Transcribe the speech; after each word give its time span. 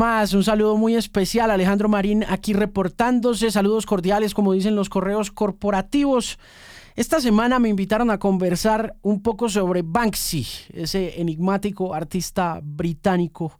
Más, 0.00 0.32
un 0.32 0.44
saludo 0.44 0.76
muy 0.76 0.94
especial, 0.94 1.50
Alejandro 1.50 1.88
Marín 1.88 2.24
aquí 2.28 2.52
reportándose, 2.52 3.50
saludos 3.50 3.84
cordiales 3.84 4.32
como 4.32 4.52
dicen 4.52 4.76
los 4.76 4.88
correos 4.88 5.32
corporativos. 5.32 6.38
Esta 6.94 7.20
semana 7.20 7.58
me 7.58 7.68
invitaron 7.68 8.08
a 8.12 8.18
conversar 8.18 8.94
un 9.02 9.22
poco 9.22 9.48
sobre 9.48 9.82
Banksy, 9.82 10.46
ese 10.72 11.20
enigmático 11.20 11.94
artista 11.94 12.60
británico 12.62 13.58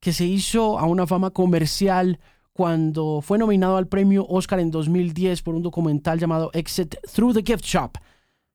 que 0.00 0.14
se 0.14 0.24
hizo 0.24 0.78
a 0.78 0.86
una 0.86 1.06
fama 1.06 1.32
comercial 1.32 2.18
cuando 2.54 3.20
fue 3.20 3.36
nominado 3.36 3.76
al 3.76 3.88
premio 3.88 4.26
Oscar 4.26 4.60
en 4.60 4.70
2010 4.70 5.42
por 5.42 5.54
un 5.54 5.62
documental 5.62 6.18
llamado 6.18 6.50
Exit 6.54 6.94
Through 7.12 7.34
the 7.34 7.42
Gift 7.44 7.66
Shop, 7.66 7.98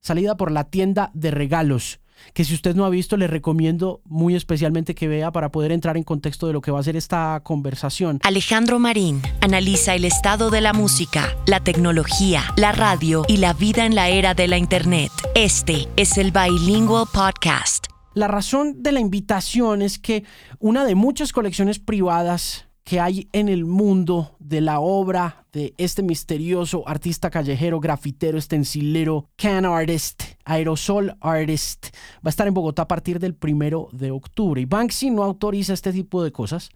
salida 0.01 0.35
por 0.35 0.51
la 0.51 0.63
tienda 0.63 1.11
de 1.13 1.29
regalos 1.29 1.99
que 2.33 2.45
si 2.45 2.53
usted 2.53 2.75
no 2.75 2.85
ha 2.85 2.89
visto, 2.89 3.17
le 3.17 3.27
recomiendo 3.27 4.01
muy 4.05 4.35
especialmente 4.35 4.95
que 4.95 5.07
vea 5.07 5.31
para 5.31 5.51
poder 5.51 5.71
entrar 5.71 5.97
en 5.97 6.03
contexto 6.03 6.47
de 6.47 6.53
lo 6.53 6.61
que 6.61 6.71
va 6.71 6.79
a 6.79 6.83
ser 6.83 6.95
esta 6.95 7.41
conversación. 7.43 8.19
Alejandro 8.23 8.79
Marín 8.79 9.21
analiza 9.41 9.95
el 9.95 10.05
estado 10.05 10.49
de 10.49 10.61
la 10.61 10.73
música, 10.73 11.35
la 11.47 11.59
tecnología, 11.59 12.43
la 12.57 12.71
radio 12.71 13.23
y 13.27 13.37
la 13.37 13.53
vida 13.53 13.85
en 13.85 13.95
la 13.95 14.09
era 14.09 14.33
de 14.33 14.47
la 14.47 14.57
Internet. 14.57 15.11
Este 15.35 15.87
es 15.95 16.17
el 16.17 16.31
Bilingual 16.31 17.05
Podcast. 17.13 17.87
La 18.13 18.27
razón 18.27 18.83
de 18.83 18.91
la 18.91 18.99
invitación 18.99 19.81
es 19.81 19.97
que 19.97 20.23
una 20.59 20.85
de 20.85 20.93
muchas 20.93 21.31
colecciones 21.31 21.79
privadas 21.79 22.67
que 22.83 22.99
hay 22.99 23.29
en 23.31 23.47
el 23.47 23.65
mundo 23.65 24.35
de 24.39 24.59
la 24.59 24.79
obra 24.79 25.45
de 25.53 25.73
este 25.77 26.03
misterioso 26.03 26.87
artista 26.87 27.29
callejero, 27.29 27.79
grafitero, 27.79 28.37
estencilero, 28.37 29.29
can 29.37 29.65
artist, 29.65 30.23
aerosol 30.43 31.15
artist. 31.21 31.95
Va 32.17 32.27
a 32.27 32.29
estar 32.29 32.47
en 32.47 32.53
Bogotá 32.53 32.81
a 32.81 32.87
partir 32.87 33.19
del 33.19 33.35
primero 33.35 33.87
de 33.93 34.11
octubre. 34.11 34.61
Y 34.61 34.65
Banksy 34.65 35.11
no 35.11 35.23
autoriza 35.23 35.73
este 35.73 35.93
tipo 35.93 36.23
de 36.23 36.31
cosas. 36.31 36.69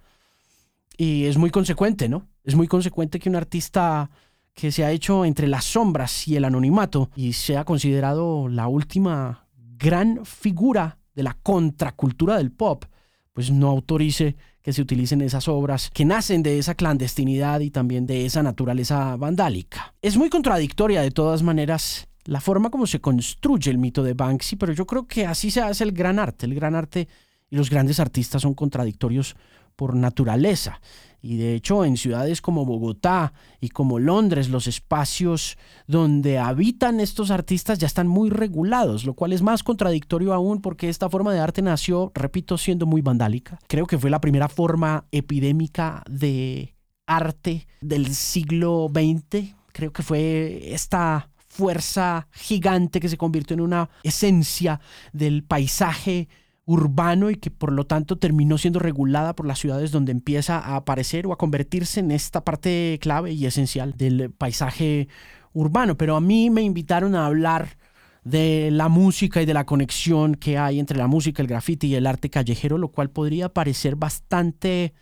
Y 0.97 1.25
es 1.25 1.37
muy 1.37 1.49
consecuente, 1.49 2.07
¿no? 2.07 2.27
Es 2.43 2.55
muy 2.55 2.67
consecuente 2.67 3.19
que 3.19 3.29
un 3.29 3.35
artista 3.35 4.09
que 4.53 4.71
se 4.71 4.85
ha 4.85 4.91
hecho 4.91 5.25
entre 5.25 5.47
las 5.47 5.65
sombras 5.65 6.27
y 6.27 6.35
el 6.35 6.45
anonimato 6.45 7.11
y 7.15 7.33
sea 7.33 7.65
considerado 7.65 8.47
la 8.47 8.67
última 8.67 9.47
gran 9.77 10.25
figura 10.25 10.97
de 11.13 11.23
la 11.23 11.37
contracultura 11.43 12.37
del 12.37 12.51
pop, 12.51 12.85
pues 13.33 13.51
no 13.51 13.67
autorice 13.69 14.35
que 14.67 14.73
se 14.73 14.81
utilicen 14.81 15.21
esas 15.21 15.47
obras 15.47 15.89
que 15.93 16.03
nacen 16.03 16.43
de 16.43 16.59
esa 16.59 16.75
clandestinidad 16.75 17.61
y 17.61 17.71
también 17.71 18.05
de 18.05 18.25
esa 18.25 18.43
naturaleza 18.43 19.15
vandálica. 19.15 19.93
Es 20.01 20.17
muy 20.17 20.29
contradictoria 20.29 20.99
de 20.99 21.11
todas 21.11 21.41
maneras 21.41 22.09
la 22.25 22.41
forma 22.41 22.69
como 22.69 22.85
se 22.85 22.99
construye 22.99 23.71
el 23.71 23.77
mito 23.77 24.03
de 24.03 24.13
Banksy, 24.13 24.57
pero 24.57 24.73
yo 24.73 24.85
creo 24.85 25.07
que 25.07 25.25
así 25.25 25.51
se 25.51 25.61
hace 25.61 25.85
el 25.85 25.93
gran 25.93 26.19
arte. 26.19 26.45
El 26.45 26.53
gran 26.53 26.75
arte 26.75 27.07
y 27.49 27.55
los 27.55 27.69
grandes 27.69 28.01
artistas 28.01 28.41
son 28.41 28.55
contradictorios 28.55 29.37
por 29.77 29.95
naturaleza. 29.95 30.81
Y 31.21 31.37
de 31.37 31.55
hecho 31.55 31.83
en 31.83 31.97
ciudades 31.97 32.41
como 32.41 32.65
Bogotá 32.65 33.33
y 33.59 33.69
como 33.69 33.99
Londres 33.99 34.49
los 34.49 34.67
espacios 34.67 35.57
donde 35.87 36.37
habitan 36.37 36.99
estos 36.99 37.31
artistas 37.31 37.79
ya 37.79 37.87
están 37.87 38.07
muy 38.07 38.29
regulados, 38.29 39.05
lo 39.05 39.13
cual 39.13 39.33
es 39.33 39.41
más 39.41 39.63
contradictorio 39.63 40.33
aún 40.33 40.61
porque 40.61 40.89
esta 40.89 41.09
forma 41.09 41.33
de 41.33 41.39
arte 41.39 41.61
nació, 41.61 42.11
repito, 42.13 42.57
siendo 42.57 42.85
muy 42.85 43.01
vandálica. 43.01 43.59
Creo 43.67 43.87
que 43.87 43.97
fue 43.97 44.09
la 44.09 44.21
primera 44.21 44.47
forma 44.47 45.05
epidémica 45.11 46.03
de 46.09 46.75
arte 47.07 47.67
del 47.81 48.13
siglo 48.13 48.91
XX. 48.93 49.55
Creo 49.71 49.91
que 49.91 50.03
fue 50.03 50.73
esta 50.73 51.29
fuerza 51.47 52.27
gigante 52.31 52.99
que 52.99 53.09
se 53.09 53.17
convirtió 53.17 53.55
en 53.55 53.61
una 53.61 53.89
esencia 54.03 54.79
del 55.11 55.43
paisaje 55.43 56.27
urbano 56.67 57.31
y 57.31 57.37
que 57.37 57.49
por 57.49 57.71
lo 57.71 57.85
tanto 57.85 58.17
terminó 58.17 58.57
siendo 58.57 58.79
regulada 58.79 59.35
por 59.35 59.47
las 59.47 59.57
ciudades 59.57 59.91
donde 59.91 60.11
empieza 60.11 60.59
a 60.59 60.75
aparecer 60.75 61.25
o 61.25 61.31
a 61.31 61.37
convertirse 61.37 62.01
en 62.01 62.11
esta 62.11 62.43
parte 62.43 62.99
clave 63.01 63.31
y 63.31 63.45
esencial 63.45 63.93
del 63.93 64.31
paisaje 64.31 65.07
urbano. 65.53 65.97
Pero 65.97 66.17
a 66.17 66.21
mí 66.21 66.49
me 66.49 66.61
invitaron 66.61 67.15
a 67.15 67.25
hablar 67.25 67.77
de 68.25 68.69
la 68.71 68.89
música 68.89 69.41
y 69.41 69.45
de 69.45 69.53
la 69.53 69.65
conexión 69.65 70.35
que 70.35 70.57
hay 70.57 70.79
entre 70.79 70.97
la 70.97 71.07
música, 71.07 71.41
el 71.41 71.47
graffiti 71.47 71.87
y 71.87 71.95
el 71.95 72.05
arte 72.05 72.29
callejero, 72.29 72.77
lo 72.77 72.89
cual 72.89 73.09
podría 73.11 73.47
parecer 73.53 73.95
bastante 73.95 74.93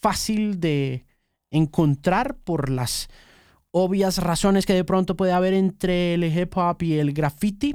fácil 0.00 0.60
de 0.60 1.06
encontrar 1.50 2.36
por 2.36 2.68
las 2.68 3.08
obvias 3.70 4.18
razones 4.18 4.66
que 4.66 4.74
de 4.74 4.84
pronto 4.84 5.16
puede 5.16 5.32
haber 5.32 5.54
entre 5.54 6.14
el 6.14 6.24
hip 6.24 6.54
hop 6.54 6.82
y 6.82 6.98
el 6.98 7.14
graffiti 7.14 7.74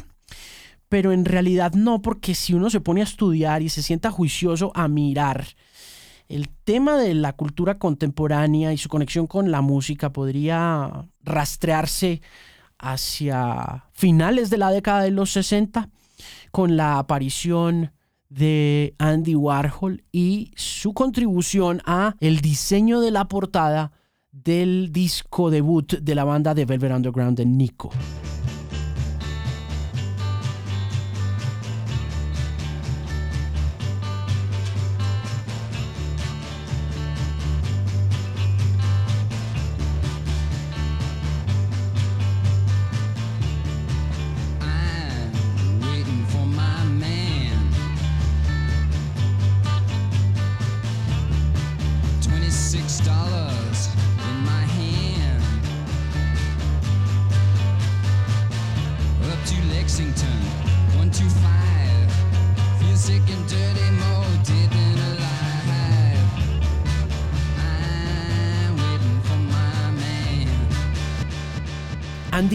pero 0.94 1.12
en 1.12 1.26
realidad 1.26 1.74
no, 1.74 2.04
porque 2.04 2.36
si 2.36 2.54
uno 2.54 2.70
se 2.70 2.80
pone 2.80 3.02
a 3.02 3.06
estudiar 3.06 3.64
y 3.64 3.70
se 3.70 3.82
sienta 3.82 4.12
juicioso 4.12 4.72
a 4.76 4.88
mirar, 4.88 5.44
el 6.30 6.50
tema 6.50 6.98
de 6.98 7.16
la 7.16 7.34
cultura 7.34 7.80
contemporánea 7.80 8.72
y 8.72 8.78
su 8.78 8.90
conexión 8.90 9.26
con 9.26 9.50
la 9.50 9.62
música 9.62 10.14
podría 10.14 11.08
rastrearse 11.24 12.22
hacia 12.78 13.86
finales 13.94 14.52
de 14.52 14.60
la 14.60 14.70
década 14.70 15.02
de 15.02 15.10
los 15.10 15.32
60 15.32 15.90
con 16.52 16.78
la 16.78 17.00
aparición 17.00 17.92
de 18.30 18.94
Andy 19.00 19.34
Warhol 19.34 20.04
y 20.12 20.52
su 20.56 20.94
contribución 20.94 21.82
a 21.88 22.14
el 22.20 22.40
diseño 22.40 23.00
de 23.00 23.10
la 23.10 23.28
portada 23.28 23.94
del 24.32 24.92
disco 24.92 25.50
debut 25.50 25.92
de 25.92 26.14
la 26.14 26.24
banda 26.24 26.54
de 26.54 26.66
Velvet 26.66 26.92
Underground 26.92 27.36
de 27.36 27.48
Nico. 27.48 27.90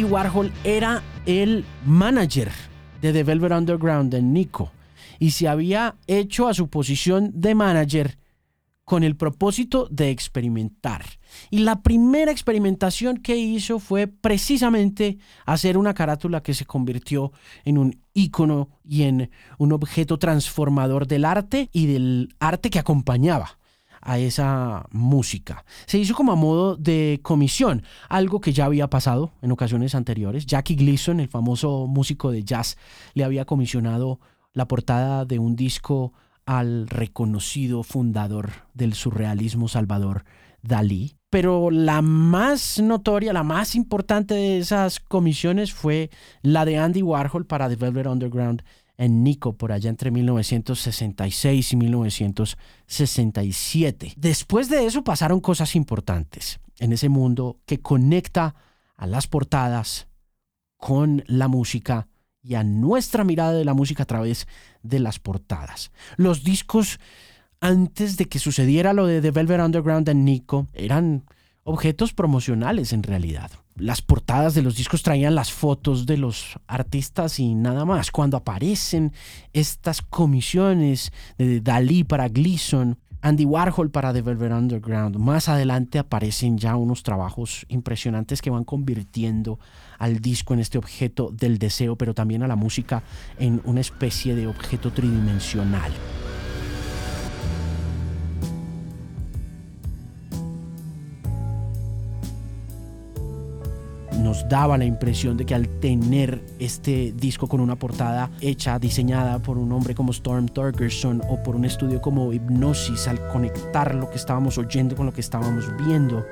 Warhol 0.05 0.53
era 0.65 1.03
el 1.27 1.65
manager 1.85 2.51
de 3.01 3.13
The 3.13 3.25
Velvet 3.25 3.53
Underground 3.53 4.13
de 4.13 4.23
Nico 4.23 4.73
y 5.19 5.31
se 5.31 5.49
había 5.49 5.97
hecho 6.07 6.49
a 6.49 6.55
su 6.55 6.69
posición 6.69 7.31
de 7.35 7.55
manager 7.55 8.19
con 8.85 9.05
el 9.05 9.17
propósito 9.17 9.87
de 9.91 10.11
experimentar. 10.11 11.05
Y 11.51 11.59
la 11.59 11.83
primera 11.83 12.33
experimentación 12.33 13.19
que 13.19 13.37
hizo 13.37 13.81
fue 13.81 14.07
precisamente 14.07 15.19
hacer 15.45 15.77
una 15.77 15.95
carátula 15.95 16.43
que 16.43 16.55
se 16.55 16.65
convirtió 16.65 17.33
en 17.65 17.77
un 17.77 18.01
ícono 18.15 18.71
y 18.85 19.03
en 19.03 19.31
un 19.59 19.73
objeto 19.73 20.19
transformador 20.19 21.07
del 21.07 21.25
arte 21.25 21.69
y 21.73 21.87
del 21.87 22.35
arte 22.41 22.71
que 22.71 22.79
acompañaba 22.79 23.58
a 24.09 24.19
esa 24.19 24.87
música. 24.91 25.67
Se 25.85 25.99
hizo 25.99 26.15
como 26.15 26.33
a 26.33 26.35
modo 26.35 26.77
de 26.77 27.21
comisión, 27.23 27.83
algo 28.09 28.41
que 28.41 28.55
ya 28.55 28.65
había 28.65 28.89
pasado 28.89 29.33
en 29.43 29.53
ocasiones 29.53 29.95
anteriores. 29.95 30.47
Jackie 30.47 30.77
Gleason, 30.77 31.21
el 31.21 31.29
famoso 31.29 31.87
músico 31.87 32.31
de 32.31 32.43
jazz, 32.43 32.79
le 33.13 33.25
había 33.25 33.45
comisionado 33.45 34.19
la 34.55 34.67
portada 34.67 35.27
de 35.27 35.39
un 35.39 35.57
disco 35.57 36.15
al 36.47 36.89
reconocido 36.89 37.83
fundador 37.83 38.51
del 38.73 38.95
surrealismo 38.95 39.69
Salvador 39.69 40.25
Dalí. 40.63 41.15
Pero 41.29 41.71
la 41.71 42.01
más 42.01 42.81
notoria, 42.81 43.35
la 43.35 43.43
más 43.43 43.75
importante 43.75 44.33
de 44.33 44.59
esas 44.59 45.01
comisiones 45.01 45.75
fue 45.75 46.09
la 46.41 46.65
de 46.65 46.79
Andy 46.79 47.03
Warhol 47.03 47.45
para 47.45 47.69
The 47.69 47.77
Velvet 47.77 48.07
Underground 48.07 48.63
en 48.99 49.23
Nico 49.23 49.55
por 49.55 49.73
allá 49.73 49.89
entre 49.89 50.11
1966 50.11 51.73
y 51.73 51.77
1967. 51.77 54.13
Después 54.17 54.69
de 54.69 54.85
eso 54.85 55.05
pasaron 55.05 55.41
cosas 55.41 55.75
importantes 55.77 56.61
en 56.79 56.93
ese 56.93 57.09
mundo 57.09 57.61
que 57.65 57.81
conecta 57.81 58.55
a 58.97 59.07
las 59.07 59.29
portadas 59.29 60.09
con 60.77 61.25
la 61.27 61.49
música 61.49 62.09
y 62.43 62.55
a 62.55 62.65
nuestra 62.65 63.25
mirada 63.25 63.53
de 63.53 63.65
la 63.65 63.75
música 63.75 64.03
a 64.03 64.07
través 64.07 64.47
de 64.83 64.99
las 64.99 65.19
portadas. 65.19 65.91
Los 66.17 66.45
discos 66.45 66.99
antes 67.61 68.17
de 68.17 68.27
que 68.27 68.39
sucediera 68.39 68.93
lo 68.93 69.07
de 69.07 69.21
The 69.21 69.31
Velvet 69.31 69.61
Underground 69.61 70.09
en 70.09 70.25
Nico 70.25 70.67
eran 70.73 71.25
objetos 71.63 72.15
promocionales 72.15 72.93
en 72.93 73.03
realidad 73.03 73.51
las 73.79 74.03
portadas 74.03 74.55
de 74.55 74.63
los 74.63 74.77
discos 74.77 75.03
traían 75.03 75.35
las 75.35 75.53
fotos 75.53 76.07
de 76.07 76.17
los 76.17 76.59
artistas 76.67 77.39
y 77.39 77.55
nada 77.55 77.85
más. 77.85 78.11
Cuando 78.11 78.37
aparecen 78.37 79.13
estas 79.53 80.03
comisiones 80.03 81.13
de 81.39 81.61
Dalí 81.61 82.05
para 82.05 82.29
Gleason, 82.29 82.99
Andy 83.21 83.45
Warhol 83.45 83.91
para 83.91 84.13
The 84.13 84.23
Velvet 84.23 84.53
Underground. 84.53 85.17
Más 85.17 85.49
adelante 85.49 85.99
aparecen 85.99 86.57
ya 86.57 86.77
unos 86.77 87.03
trabajos 87.03 87.67
impresionantes 87.69 88.41
que 88.41 88.51
van 88.51 88.65
convirtiendo 88.65 89.59
al 89.99 90.21
disco 90.21 90.55
en 90.55 90.61
este 90.61 90.79
objeto 90.79 91.31
del 91.33 91.59
deseo, 91.59 91.97
pero 91.97 92.15
también 92.15 92.43
a 92.43 92.49
la 92.49 92.57
música 92.57 93.03
en 93.39 93.61
una 93.65 93.81
especie 93.81 94.37
de 94.37 94.47
objeto 94.47 94.93
tridimensional. 94.93 95.93
Nos 104.29 104.47
daba 104.47 104.77
la 104.77 104.85
impresión 104.85 105.39
de 105.39 105.47
que 105.47 105.55
al 105.55 105.67
tener 105.81 106.45
este 106.59 107.15
disco 107.17 107.47
con 107.47 107.61
una 107.61 107.77
portada 107.77 108.31
hecha, 108.43 108.79
diseñada 108.79 109.39
por 109.39 109.57
un 109.57 109.73
hombre 109.73 109.95
como 109.95 110.13
Storm 110.13 110.49
Thorgerson 110.49 111.23
o 111.31 111.43
por 111.43 111.57
un 111.57 111.65
estudio 111.65 112.03
como 112.03 112.31
Hypnosis, 112.31 113.09
al 113.09 113.27
conectar 113.29 113.95
lo 113.95 114.11
que 114.11 114.17
estábamos 114.17 114.59
oyendo 114.59 114.95
con 114.97 115.07
lo 115.07 115.15
que 115.15 115.23
estábamos 115.23 115.65
viendo, 115.79 116.27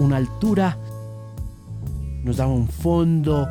una 0.00 0.16
altura, 0.16 0.76
nos 2.24 2.38
daba 2.38 2.52
un 2.52 2.66
fondo, 2.66 3.46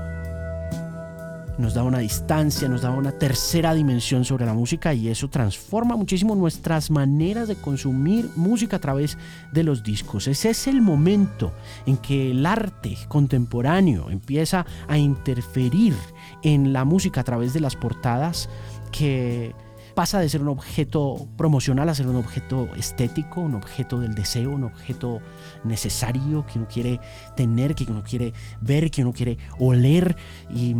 nos 1.57 1.73
da 1.73 1.83
una 1.83 1.99
distancia, 1.99 2.69
nos 2.69 2.81
da 2.81 2.91
una 2.91 3.11
tercera 3.11 3.73
dimensión 3.73 4.25
sobre 4.25 4.45
la 4.45 4.53
música 4.53 4.93
y 4.93 5.07
eso 5.09 5.29
transforma 5.29 5.95
muchísimo 5.95 6.35
nuestras 6.35 6.91
maneras 6.91 7.47
de 7.47 7.55
consumir 7.55 8.29
música 8.35 8.77
a 8.77 8.79
través 8.79 9.17
de 9.51 9.63
los 9.63 9.83
discos. 9.83 10.27
Ese 10.27 10.51
es 10.51 10.67
el 10.67 10.81
momento 10.81 11.53
en 11.85 11.97
que 11.97 12.31
el 12.31 12.45
arte 12.45 12.97
contemporáneo 13.07 14.09
empieza 14.09 14.65
a 14.87 14.97
interferir 14.97 15.95
en 16.43 16.73
la 16.73 16.85
música 16.85 17.21
a 17.21 17.23
través 17.23 17.53
de 17.53 17.59
las 17.59 17.75
portadas 17.75 18.49
que 18.91 19.55
pasa 19.95 20.19
de 20.19 20.29
ser 20.29 20.43
un 20.43 20.49
objeto 20.49 21.27
promocional 21.37 21.89
a 21.89 21.95
ser 21.95 22.05
un 22.05 22.17
objeto 22.17 22.69
estético, 22.75 23.41
un 23.41 23.55
objeto 23.55 23.99
del 23.99 24.13
deseo, 24.13 24.51
un 24.51 24.65
objeto 24.65 25.21
necesario 25.63 26.45
que 26.45 26.59
uno 26.59 26.67
quiere 26.71 26.99
tener, 27.35 27.73
que 27.73 27.85
uno 27.85 28.03
quiere 28.03 28.31
ver, 28.61 28.91
que 28.91 29.01
uno 29.01 29.11
quiere 29.11 29.39
oler 29.57 30.15
y 30.53 30.75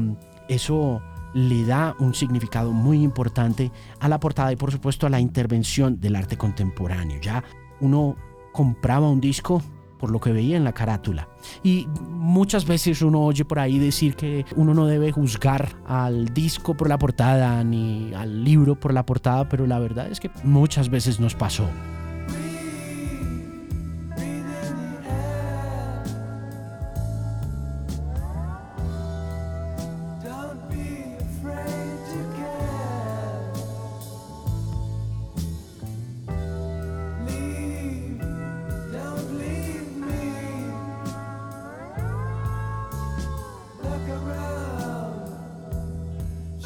eso 0.50 1.02
le 1.34 1.66
da 1.66 1.96
un 2.00 2.14
significado 2.14 2.72
muy 2.72 3.04
importante 3.04 3.72
a 4.00 4.08
la 4.08 4.20
portada 4.20 4.52
y 4.52 4.56
por 4.56 4.72
supuesto 4.72 5.06
a 5.06 5.10
la 5.10 5.20
intervención 5.20 6.00
del 6.00 6.16
arte 6.16 6.38
contemporáneo. 6.38 7.20
Ya 7.22 7.44
uno 7.80 8.16
compraba 8.54 9.10
un 9.10 9.22
disco 9.22 9.62
por 10.00 10.12
lo 10.12 10.20
que 10.20 10.32
veía 10.32 10.58
en 10.58 10.64
la 10.64 10.74
carátula. 10.74 11.28
Y 11.64 11.88
muchas 12.10 12.66
veces 12.66 13.02
uno 13.02 13.22
oye 13.22 13.46
por 13.46 13.60
ahí 13.60 13.80
decir 13.80 14.16
que 14.16 14.46
uno 14.56 14.74
no 14.74 14.86
debe 14.86 15.12
juzgar 15.12 15.70
al 15.88 16.34
disco 16.34 16.76
por 16.76 16.88
la 16.88 16.98
portada 16.98 17.64
ni 17.64 18.14
al 18.14 18.44
libro 18.44 18.80
por 18.80 18.94
la 18.94 19.06
portada, 19.06 19.50
pero 19.50 19.66
la 19.68 19.80
verdad 19.80 20.08
es 20.12 20.20
que 20.20 20.30
muchas 20.44 20.90
veces 20.90 21.20
nos 21.20 21.36
pasó. 21.36 21.68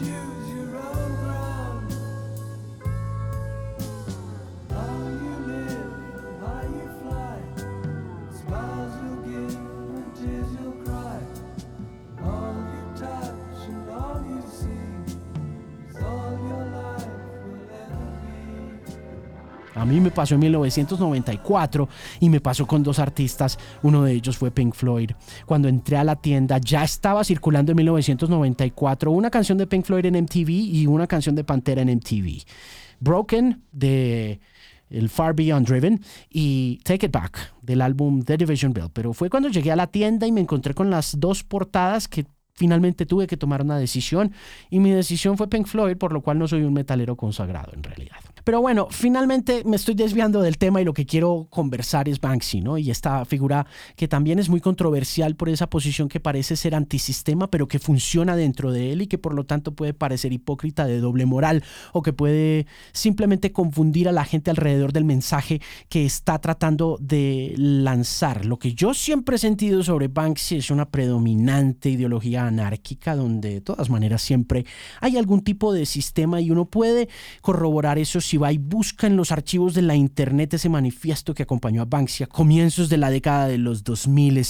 you 0.02 0.41
A 19.82 19.86
mí 19.86 20.00
me 20.00 20.12
pasó 20.12 20.36
en 20.36 20.42
1994 20.42 21.90
y 22.20 22.30
me 22.30 22.40
pasó 22.40 22.68
con 22.68 22.84
dos 22.84 23.00
artistas. 23.00 23.58
Uno 23.82 24.04
de 24.04 24.14
ellos 24.14 24.38
fue 24.38 24.52
Pink 24.52 24.76
Floyd. 24.76 25.10
Cuando 25.48 25.68
entré 25.68 25.98
a 25.98 26.04
la 26.04 26.16
tienda 26.16 26.60
ya 26.60 26.84
estaba 26.84 27.24
circulando 27.24 27.72
en 27.72 27.78
1994 27.78 29.10
una 29.10 29.32
canción 29.32 29.58
de 29.58 29.66
Pink 29.66 29.86
Floyd 29.86 30.06
en 30.06 30.22
MTV 30.22 30.50
y 30.50 30.86
una 30.86 31.08
canción 31.08 31.34
de 31.34 31.44
Pantera 31.44 31.82
en 31.82 31.90
MTV. 31.96 32.44
Broken 33.00 33.64
de 33.72 34.40
el 34.92 35.10
Far 35.10 35.34
Beyond 35.34 35.68
Driven 35.68 36.00
y 36.30 36.80
Take 36.84 37.08
It 37.08 37.12
Back 37.12 37.56
del 37.64 37.82
álbum 37.82 38.22
The 38.22 38.38
Division 38.38 38.74
Bell. 38.74 38.90
Pero 38.94 39.14
fue 39.14 39.32
cuando 39.32 39.50
llegué 39.50 39.72
a 39.72 39.76
la 39.76 39.88
tienda 39.88 40.28
y 40.28 40.32
me 40.32 40.42
encontré 40.42 40.76
con 40.76 40.92
las 40.92 41.20
dos 41.20 41.44
portadas 41.44 42.08
que 42.08 42.28
finalmente 42.54 43.08
tuve 43.08 43.26
que 43.26 43.38
tomar 43.38 43.64
una 43.64 43.80
decisión 43.80 44.32
y 44.70 44.80
mi 44.80 44.92
decisión 44.92 45.38
fue 45.38 45.50
Pink 45.50 45.66
Floyd, 45.66 45.98
por 45.98 46.14
lo 46.14 46.22
cual 46.22 46.38
no 46.38 46.48
soy 46.48 46.62
un 46.62 46.74
metalero 46.74 47.16
consagrado 47.16 47.72
en 47.74 47.82
realidad. 47.82 48.20
Pero 48.44 48.62
bueno, 48.62 48.88
finalmente 48.90 49.64
me 49.66 49.76
estoy 49.76 49.96
desviando 49.96 50.42
del 50.42 50.58
tema 50.58 50.82
y 50.82 50.86
lo 50.86 50.94
que 50.94 51.06
quiero 51.06 51.48
conversar 51.50 52.10
es 52.10 52.20
Banksy, 52.20 52.62
¿no? 52.62 52.78
Y 52.78 52.92
esta 52.92 53.26
figura 53.26 53.66
que 53.96 54.08
también 54.08 54.40
es 54.40 54.50
muy 54.50 54.62
controversial 54.62 55.36
por 55.36 55.50
esa 55.50 55.70
posición 55.70 56.10
que 56.10 56.20
parece 56.20 56.56
ser 56.56 56.76
antisistema, 56.76 57.50
pero 57.50 57.68
que 57.68 57.80
funciona 57.80 58.36
dentro 58.36 58.72
de 58.72 58.94
él 58.94 59.04
y 59.04 59.08
que 59.08 59.18
por 59.18 59.34
lo 59.34 59.46
tanto 59.46 59.74
puede 59.76 59.94
parecer 59.94 60.34
hipócrita 60.34 60.86
de 60.86 61.00
doble 61.00 61.26
moral 61.26 61.64
o 61.94 62.02
que 62.02 62.14
puede 62.14 62.68
simplemente 62.92 63.52
confundir 63.52 64.10
a 64.10 64.12
la 64.12 64.26
gente 64.26 64.50
alrededor 64.50 64.94
del 64.94 65.06
mensaje 65.06 65.62
que 65.90 66.06
está 66.06 66.40
tratando 66.40 66.98
de 67.00 67.54
lanzar. 67.58 68.46
Lo 68.46 68.58
que 68.58 68.74
yo 68.74 68.94
siempre 68.94 69.36
he 69.36 69.40
sentido 69.40 69.84
sobre 69.84 70.08
Banksy 70.08 70.58
es 70.58 70.72
una 70.72 70.90
predominante 70.90 71.90
ideología 71.90 72.46
anárquica 72.48 73.16
donde 73.16 73.56
de 73.56 73.62
todas 73.62 73.90
maneras 73.90 74.22
siempre 74.22 74.66
hay 75.00 75.18
algún 75.18 75.42
tipo 75.42 75.74
de 75.74 75.86
sistema 75.86 76.42
y 76.42 76.52
uno 76.52 76.66
puede 76.66 77.10
corroborar 77.42 77.98
eso 77.98 78.22
si 78.32 78.38
va 78.38 78.54
y 78.54 78.58
busca 78.58 79.08
en 79.08 79.18
los 79.18 79.34
archivos 79.34 79.74
de 79.74 79.82
la 79.82 79.94
internet 79.94 80.54
ese 80.54 80.70
manifiesto 80.70 81.34
que 81.34 81.44
acompañó 81.44 81.82
a 81.82 81.86
Banksy 81.86 82.24
a 82.24 82.28
comienzos 82.28 82.88
de 82.88 82.96
la 82.96 83.10
década 83.10 83.48
de 83.48 83.58
los 83.58 83.84
2000 83.84 84.48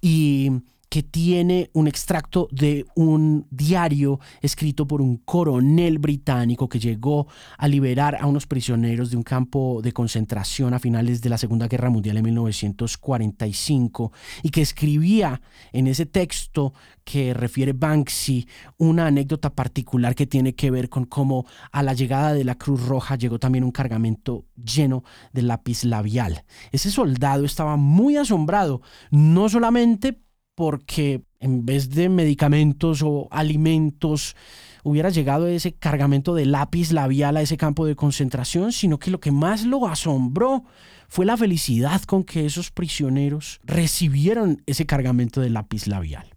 y 0.00 0.50
que 0.88 1.02
tiene 1.02 1.70
un 1.74 1.86
extracto 1.86 2.48
de 2.50 2.86
un 2.94 3.46
diario 3.50 4.20
escrito 4.40 4.86
por 4.86 5.02
un 5.02 5.18
coronel 5.18 5.98
británico 5.98 6.68
que 6.68 6.78
llegó 6.78 7.26
a 7.58 7.68
liberar 7.68 8.16
a 8.20 8.26
unos 8.26 8.46
prisioneros 8.46 9.10
de 9.10 9.16
un 9.16 9.22
campo 9.22 9.80
de 9.82 9.92
concentración 9.92 10.72
a 10.72 10.78
finales 10.78 11.20
de 11.20 11.28
la 11.28 11.38
Segunda 11.38 11.68
Guerra 11.68 11.90
Mundial 11.90 12.16
en 12.16 12.24
1945 12.24 14.12
y 14.42 14.50
que 14.50 14.62
escribía 14.62 15.40
en 15.72 15.86
ese 15.88 16.06
texto 16.06 16.72
que 17.04 17.34
refiere 17.34 17.72
Banksy 17.72 18.46
una 18.78 19.06
anécdota 19.06 19.54
particular 19.54 20.14
que 20.14 20.26
tiene 20.26 20.54
que 20.54 20.70
ver 20.70 20.88
con 20.88 21.04
cómo 21.04 21.46
a 21.72 21.82
la 21.82 21.94
llegada 21.94 22.32
de 22.32 22.44
la 22.44 22.54
Cruz 22.54 22.86
Roja 22.86 23.16
llegó 23.16 23.38
también 23.38 23.64
un 23.64 23.72
cargamento 23.72 24.46
lleno 24.56 25.04
de 25.32 25.42
lápiz 25.42 25.84
labial. 25.84 26.44
Ese 26.72 26.90
soldado 26.90 27.44
estaba 27.44 27.76
muy 27.76 28.16
asombrado, 28.16 28.80
no 29.10 29.48
solamente 29.48 30.20
porque 30.58 31.22
en 31.38 31.64
vez 31.64 31.88
de 31.90 32.08
medicamentos 32.08 33.00
o 33.04 33.28
alimentos 33.30 34.34
hubiera 34.82 35.08
llegado 35.08 35.46
ese 35.46 35.72
cargamento 35.72 36.34
de 36.34 36.46
lápiz 36.46 36.90
labial 36.90 37.36
a 37.36 37.42
ese 37.42 37.56
campo 37.56 37.86
de 37.86 37.94
concentración, 37.94 38.72
sino 38.72 38.98
que 38.98 39.12
lo 39.12 39.20
que 39.20 39.30
más 39.30 39.64
lo 39.64 39.86
asombró 39.86 40.64
fue 41.06 41.26
la 41.26 41.36
felicidad 41.36 42.02
con 42.02 42.24
que 42.24 42.44
esos 42.44 42.72
prisioneros 42.72 43.60
recibieron 43.62 44.64
ese 44.66 44.84
cargamento 44.84 45.40
de 45.40 45.50
lápiz 45.50 45.86
labial. 45.86 46.34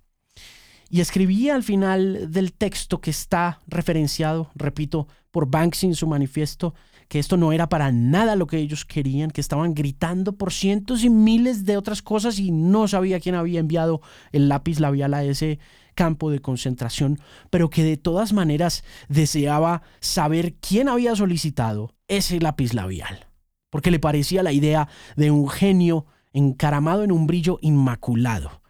Y 0.92 1.02
escribía 1.02 1.56
al 1.56 1.64
final 1.64 2.32
del 2.32 2.54
texto 2.54 3.02
que 3.02 3.10
está 3.10 3.60
referenciado, 3.66 4.52
repito, 4.54 5.08
por 5.32 5.50
Banksy 5.50 5.88
en 5.88 5.96
su 5.96 6.06
manifiesto, 6.06 6.76
que 7.12 7.20
esto 7.20 7.36
no 7.36 7.52
era 7.52 7.68
para 7.68 7.92
nada 7.92 8.38
lo 8.38 8.48
que 8.48 8.56
ellos 8.56 8.86
querían, 8.86 9.32
que 9.32 9.42
estaban 9.42 9.74
gritando 9.74 10.32
por 10.38 10.54
cientos 10.54 11.04
y 11.04 11.10
miles 11.10 11.66
de 11.66 11.76
otras 11.76 12.02
cosas 12.02 12.40
y 12.40 12.52
no 12.52 12.88
sabía 12.88 13.20
quién 13.20 13.36
había 13.36 13.60
enviado 13.60 14.00
el 14.32 14.48
lápiz 14.48 14.80
labial 14.80 15.14
a 15.14 15.22
ese 15.22 15.60
campo 15.94 16.32
de 16.32 16.40
concentración, 16.40 17.20
pero 17.50 17.70
que 17.70 17.84
de 17.84 17.98
todas 17.98 18.32
maneras 18.32 18.86
deseaba 19.10 19.82
saber 20.00 20.54
quién 20.62 20.88
había 20.88 21.14
solicitado 21.14 21.94
ese 22.08 22.40
lápiz 22.40 22.74
labial, 22.74 23.28
porque 23.70 23.92
le 23.92 24.00
parecía 24.00 24.42
la 24.42 24.54
idea 24.54 24.88
de 25.18 25.32
un 25.32 25.50
genio 25.50 26.06
encaramado 26.32 27.04
en 27.04 27.12
un 27.12 27.28
brillo 27.28 27.60
inmaculado. 27.62 28.62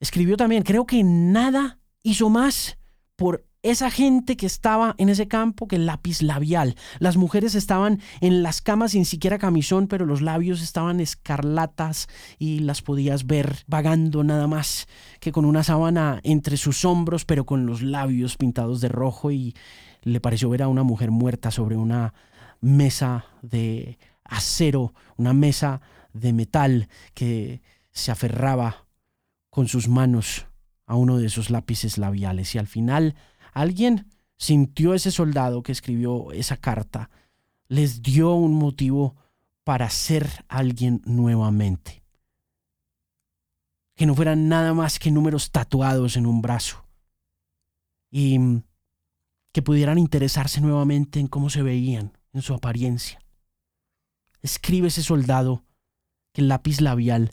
Escribió 0.00 0.36
también, 0.36 0.64
creo 0.64 0.84
que 0.84 1.02
nada 1.02 1.78
hizo 2.02 2.28
más 2.28 2.76
por 3.16 3.46
esa 3.64 3.90
gente 3.90 4.36
que 4.36 4.46
estaba 4.46 4.94
en 4.98 5.08
ese 5.08 5.26
campo 5.26 5.66
que 5.66 5.78
lápiz 5.78 6.22
labial. 6.22 6.76
Las 6.98 7.16
mujeres 7.16 7.54
estaban 7.54 8.00
en 8.20 8.42
las 8.42 8.60
camas 8.60 8.92
sin 8.92 9.06
siquiera 9.06 9.38
camisón, 9.38 9.88
pero 9.88 10.04
los 10.04 10.20
labios 10.20 10.62
estaban 10.62 11.00
escarlatas 11.00 12.06
y 12.38 12.60
las 12.60 12.82
podías 12.82 13.26
ver 13.26 13.64
vagando 13.66 14.22
nada 14.22 14.46
más 14.46 14.86
que 15.18 15.32
con 15.32 15.46
una 15.46 15.64
sábana 15.64 16.20
entre 16.24 16.58
sus 16.58 16.84
hombros, 16.84 17.24
pero 17.24 17.46
con 17.46 17.64
los 17.64 17.80
labios 17.80 18.36
pintados 18.36 18.82
de 18.82 18.88
rojo 18.88 19.32
y 19.32 19.54
le 20.02 20.20
pareció 20.20 20.50
ver 20.50 20.62
a 20.62 20.68
una 20.68 20.82
mujer 20.82 21.10
muerta 21.10 21.50
sobre 21.50 21.76
una 21.76 22.12
mesa 22.60 23.24
de 23.40 23.98
acero, 24.24 24.92
una 25.16 25.32
mesa 25.32 25.80
de 26.12 26.34
metal 26.34 26.88
que 27.14 27.62
se 27.92 28.10
aferraba 28.10 28.84
con 29.48 29.68
sus 29.68 29.88
manos 29.88 30.46
a 30.86 30.96
uno 30.96 31.16
de 31.16 31.26
esos 31.26 31.48
lápices 31.48 31.96
labiales 31.96 32.54
y 32.54 32.58
al 32.58 32.66
final 32.66 33.14
alguien 33.54 34.10
sintió 34.36 34.94
ese 34.94 35.10
soldado 35.10 35.62
que 35.62 35.72
escribió 35.72 36.32
esa 36.32 36.56
carta, 36.56 37.10
les 37.68 38.02
dio 38.02 38.34
un 38.34 38.54
motivo 38.54 39.16
para 39.62 39.88
ser 39.88 40.44
alguien 40.48 41.00
nuevamente. 41.06 42.02
Que 43.94 44.06
no 44.06 44.14
fueran 44.14 44.48
nada 44.48 44.74
más 44.74 44.98
que 44.98 45.10
números 45.10 45.50
tatuados 45.50 46.16
en 46.16 46.26
un 46.26 46.42
brazo. 46.42 46.84
Y 48.10 48.38
que 49.52 49.62
pudieran 49.62 49.98
interesarse 49.98 50.60
nuevamente 50.60 51.20
en 51.20 51.28
cómo 51.28 51.48
se 51.48 51.62
veían, 51.62 52.18
en 52.32 52.42
su 52.42 52.54
apariencia. 52.54 53.20
Escribe 54.42 54.88
ese 54.88 55.02
soldado 55.02 55.64
que 56.32 56.42
el 56.42 56.48
lápiz 56.48 56.80
labial 56.80 57.30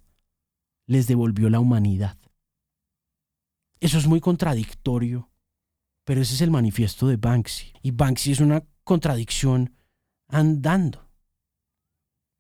les 0.86 1.08
devolvió 1.08 1.50
la 1.50 1.60
humanidad. 1.60 2.18
Eso 3.80 3.98
es 3.98 4.06
muy 4.06 4.22
contradictorio, 4.22 5.31
pero 6.04 6.22
ese 6.22 6.36
es 6.36 6.42
el 6.42 6.52
manifiesto 6.52 7.08
de 7.08 7.18
Banksy. 7.18 7.74
Y 7.82 7.92
Banksy 7.92 8.32
es 8.32 8.40
una 8.40 8.64
contradicción 8.84 9.76
andando. 10.28 11.08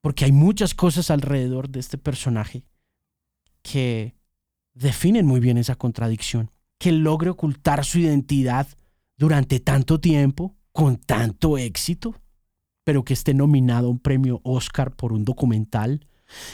Porque 0.02 0.26
hay 0.26 0.32
muchas 0.32 0.74
cosas 0.74 1.12
alrededor 1.12 1.70
de 1.70 1.80
este 1.80 1.98
personaje 1.98 2.64
que 3.62 4.16
definen 4.74 5.26
muy 5.26 5.40
bien 5.40 5.58
esa 5.58 5.76
contradicción. 5.76 6.52
Que 6.80 6.92
logre 6.92 7.30
ocultar 7.30 7.86
su 7.86 8.00
identidad 8.00 8.68
durante 9.18 9.60
tanto 9.60 10.00
tiempo, 10.00 10.58
con 10.72 10.98
tanto 10.98 11.58
éxito, 11.58 12.16
pero 12.84 13.04
que 13.04 13.14
esté 13.14 13.34
nominado 13.34 13.88
a 13.88 13.92
un 13.92 14.00
premio 14.00 14.42
Oscar 14.44 14.96
por 14.96 15.14
un 15.14 15.24
documental 15.24 16.08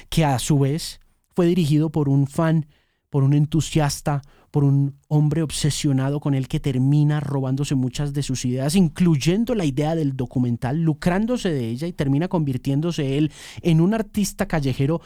que 0.09 0.25
a 0.25 0.37
su 0.39 0.59
vez 0.59 0.99
fue 1.35 1.45
dirigido 1.45 1.91
por 1.91 2.09
un 2.09 2.27
fan, 2.27 2.67
por 3.09 3.23
un 3.23 3.33
entusiasta, 3.33 4.21
por 4.57 4.63
un 4.63 4.97
hombre 5.07 5.43
obsesionado 5.43 6.19
con 6.19 6.33
él 6.33 6.47
que 6.47 6.59
termina 6.59 7.19
robándose 7.19 7.75
muchas 7.75 8.11
de 8.11 8.23
sus 8.23 8.43
ideas, 8.43 8.73
incluyendo 8.75 9.53
la 9.53 9.65
idea 9.65 9.93
del 9.93 10.17
documental, 10.17 10.81
lucrándose 10.81 11.51
de 11.51 11.69
ella 11.69 11.85
y 11.85 11.93
termina 11.93 12.27
convirtiéndose 12.27 13.19
él 13.19 13.31
en 13.61 13.81
un 13.81 13.93
artista 13.93 14.47
callejero 14.47 14.99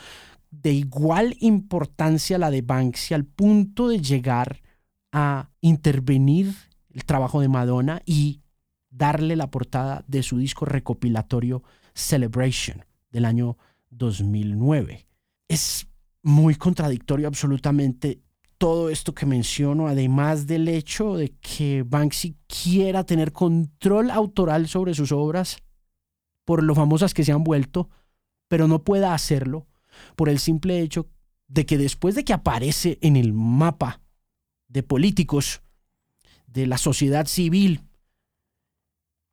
de 0.52 0.72
igual 0.72 1.36
importancia 1.42 2.38
a 2.38 2.40
la 2.40 2.50
de 2.50 2.62
Banksy, 2.62 3.14
al 3.14 3.26
punto 3.26 3.90
de 3.90 4.00
llegar 4.00 4.62
a 5.12 5.50
intervenir 5.60 6.56
el 6.94 7.04
trabajo 7.04 7.42
de 7.42 7.50
Madonna 7.50 8.02
y 8.06 8.40
darle 8.90 9.36
la 9.36 9.52
portada 9.52 10.06
de 10.08 10.24
su 10.24 10.38
disco 10.38 10.64
recopilatorio 10.64 11.62
Celebration 11.94 12.86
del 13.12 13.26
año 13.26 13.58
2009. 13.90 15.08
Es 15.50 15.88
muy 16.24 16.56
contradictorio 16.56 17.28
absolutamente 17.28 18.22
todo 18.62 18.92
esto 18.92 19.16
que 19.16 19.26
menciono, 19.26 19.88
además 19.88 20.46
del 20.46 20.68
hecho 20.68 21.18
de 21.18 21.30
que 21.42 21.82
Banksy 21.84 22.38
quiera 22.46 23.04
tener 23.04 23.32
control 23.32 24.12
autoral 24.12 24.68
sobre 24.68 24.94
sus 24.94 25.12
obras, 25.12 25.58
por 26.46 26.62
lo 26.62 26.76
famosas 26.76 27.16
que 27.16 27.24
se 27.24 27.32
han 27.32 27.44
vuelto, 27.44 27.90
pero 28.48 28.68
no 28.68 28.84
pueda 28.84 29.16
hacerlo 29.16 29.66
por 30.16 30.30
el 30.30 30.38
simple 30.38 30.80
hecho 30.80 31.10
de 31.48 31.66
que 31.66 31.80
después 31.80 32.14
de 32.14 32.24
que 32.24 32.34
aparece 32.34 33.00
en 33.02 33.16
el 33.16 33.34
mapa 33.34 34.00
de 34.68 34.84
políticos, 34.84 35.64
de 36.46 36.68
la 36.68 36.78
sociedad 36.78 37.26
civil, 37.26 37.82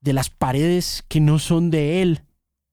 de 0.00 0.14
las 0.14 0.30
paredes 0.30 1.04
que 1.06 1.20
no 1.20 1.38
son 1.38 1.68
de 1.68 2.00
él, 2.00 2.22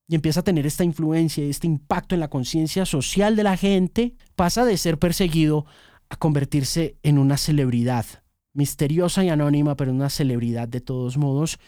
y 0.07 0.15
empieza 0.15 0.39
a 0.39 0.43
tener 0.43 0.65
esta 0.65 0.85
influencia 0.85 1.43
y 1.43 1.49
este 1.49 1.67
impacto 1.67 2.15
en 2.15 2.21
la 2.21 2.29
conciencia 2.29 2.85
social 2.85 3.35
de 3.35 3.43
la 3.43 3.57
gente, 3.57 4.15
pasa 4.37 4.63
de 4.63 4.77
ser 4.77 4.99
perseguido 4.99 5.65
a 6.09 6.15
convertirse 6.15 6.97
en 7.03 7.17
una 7.17 7.37
celebridad, 7.37 8.05
misteriosa 8.53 9.23
y 9.23 9.29
anónima, 9.29 9.75
pero 9.75 9.91
una 9.91 10.09
celebridad 10.09 10.67
de 10.67 10.81
todos 10.81 11.17
modos, 11.17 11.59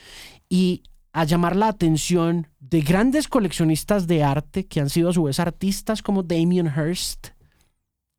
y 0.50 0.84
a 1.14 1.24
llamar 1.24 1.56
la 1.56 1.68
atención 1.68 2.48
de 2.60 2.82
grandes 2.82 3.28
coleccionistas 3.28 4.08
de 4.08 4.24
arte 4.24 4.68
que 4.68 4.80
han 4.80 4.90
sido 4.90 5.10
a 5.10 5.14
su 5.14 5.24
vez 5.24 5.40
artistas 5.40 6.02
como 6.02 6.24
Damien 6.24 6.68
Hirst, 6.68 7.30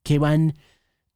que 0.03 0.19
van 0.19 0.55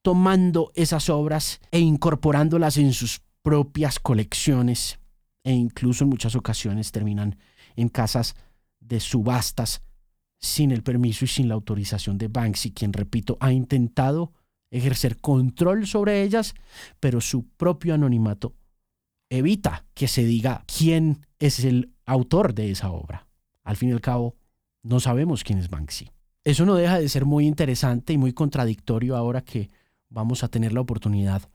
tomando 0.02 0.70
esas 0.74 1.08
obras 1.08 1.60
e 1.70 1.80
incorporándolas 1.80 2.76
en 2.76 2.92
sus 2.92 3.22
propias 3.42 3.98
colecciones 3.98 5.00
e 5.44 5.52
incluso 5.52 6.04
en 6.04 6.10
muchas 6.10 6.36
ocasiones 6.36 6.92
terminan 6.92 7.36
en 7.76 7.88
casas 7.88 8.34
de 8.80 9.00
subastas 9.00 9.82
sin 10.38 10.72
el 10.72 10.82
permiso 10.82 11.24
y 11.24 11.28
sin 11.28 11.48
la 11.48 11.54
autorización 11.54 12.18
de 12.18 12.28
Banksy, 12.28 12.72
quien, 12.72 12.92
repito, 12.92 13.36
ha 13.40 13.52
intentado 13.52 14.32
ejercer 14.72 15.18
control 15.20 15.86
sobre 15.86 16.22
ellas, 16.22 16.54
pero 16.98 17.20
su 17.20 17.46
propio 17.46 17.94
anonimato 17.94 18.54
evita 19.30 19.84
que 19.94 20.08
se 20.08 20.24
diga 20.24 20.64
quién 20.66 21.26
es 21.38 21.64
el 21.64 21.92
autor 22.06 22.54
de 22.54 22.70
esa 22.70 22.90
obra. 22.90 23.28
Al 23.62 23.76
fin 23.76 23.90
y 23.90 23.92
al 23.92 24.00
cabo, 24.00 24.34
no 24.82 24.98
sabemos 24.98 25.44
quién 25.44 25.58
es 25.58 25.68
Banksy. 25.68 26.10
Eso 26.42 26.66
no 26.66 26.74
deja 26.74 26.98
de 26.98 27.08
ser 27.08 27.24
muy 27.24 27.46
interesante 27.46 28.12
y 28.12 28.18
muy 28.18 28.32
contradictorio 28.32 29.16
ahora 29.16 29.42
que 29.42 29.70
vamos 30.08 30.42
a 30.42 30.48
tener 30.48 30.72
la 30.72 30.80
oportunidad 30.80 31.48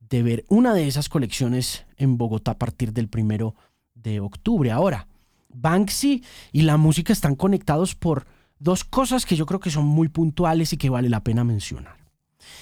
de 0.00 0.22
ver 0.22 0.44
una 0.48 0.74
de 0.74 0.86
esas 0.86 1.08
colecciones 1.08 1.86
en 1.96 2.18
Bogotá 2.18 2.52
a 2.52 2.58
partir 2.58 2.92
del 2.92 3.08
primero 3.08 3.54
de 3.94 4.20
octubre. 4.20 4.70
Ahora, 4.70 5.08
Banksy 5.48 6.22
y 6.52 6.62
la 6.62 6.76
música 6.76 7.12
están 7.12 7.36
conectados 7.36 7.94
por 7.94 8.26
dos 8.58 8.84
cosas 8.84 9.24
que 9.24 9.36
yo 9.36 9.46
creo 9.46 9.60
que 9.60 9.70
son 9.70 9.86
muy 9.86 10.08
puntuales 10.08 10.72
y 10.72 10.76
que 10.76 10.90
vale 10.90 11.08
la 11.08 11.24
pena 11.24 11.44
mencionar. 11.44 12.03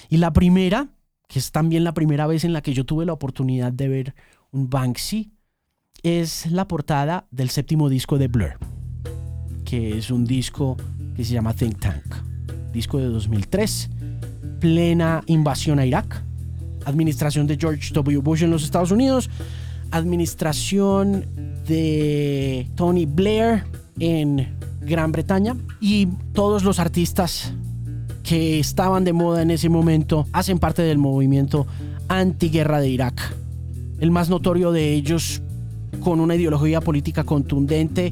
Y 0.09 0.17
la 0.17 0.33
primera, 0.33 0.89
que 1.27 1.39
es 1.39 1.51
también 1.51 1.83
la 1.83 1.93
primera 1.93 2.27
vez 2.27 2.43
en 2.43 2.53
la 2.53 2.61
que 2.61 2.73
yo 2.73 2.85
tuve 2.85 3.05
la 3.05 3.13
oportunidad 3.13 3.71
de 3.71 3.87
ver 3.87 4.15
un 4.51 4.69
Banksy, 4.69 5.31
es 6.03 6.51
la 6.51 6.67
portada 6.67 7.27
del 7.31 7.49
séptimo 7.49 7.89
disco 7.89 8.17
de 8.17 8.27
Blur, 8.27 8.57
que 9.63 9.97
es 9.97 10.11
un 10.11 10.25
disco 10.25 10.77
que 11.15 11.23
se 11.23 11.33
llama 11.33 11.53
Think 11.53 11.79
Tank, 11.79 12.03
disco 12.73 12.97
de 12.97 13.05
2003, 13.05 13.89
plena 14.59 15.23
invasión 15.27 15.79
a 15.79 15.85
Irak, 15.85 16.23
administración 16.85 17.47
de 17.47 17.57
George 17.57 17.93
W. 17.93 18.19
Bush 18.19 18.43
en 18.43 18.51
los 18.51 18.63
Estados 18.63 18.91
Unidos, 18.91 19.29
administración 19.91 21.25
de 21.67 22.67
Tony 22.75 23.05
Blair 23.05 23.63
en 23.99 24.57
Gran 24.81 25.11
Bretaña 25.11 25.55
y 25.79 26.07
todos 26.33 26.63
los 26.63 26.79
artistas 26.79 27.53
que 28.33 28.57
estaban 28.59 29.03
de 29.03 29.13
moda 29.13 29.43
en 29.43 29.51
ese 29.51 29.69
momento 29.69 30.25
hacen 30.33 30.57
parte 30.57 30.81
del 30.81 30.97
movimiento 30.97 31.67
antiguerra 32.07 32.79
de 32.79 32.89
Irak. 32.89 33.35
El 33.99 34.09
más 34.09 34.27
notorio 34.27 34.71
de 34.71 34.91
ellos, 34.91 35.43
con 35.99 36.19
una 36.19 36.33
ideología 36.33 36.81
política 36.81 37.25
contundente, 37.25 38.11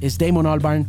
es 0.00 0.18
Damon 0.18 0.48
Albarn, 0.48 0.88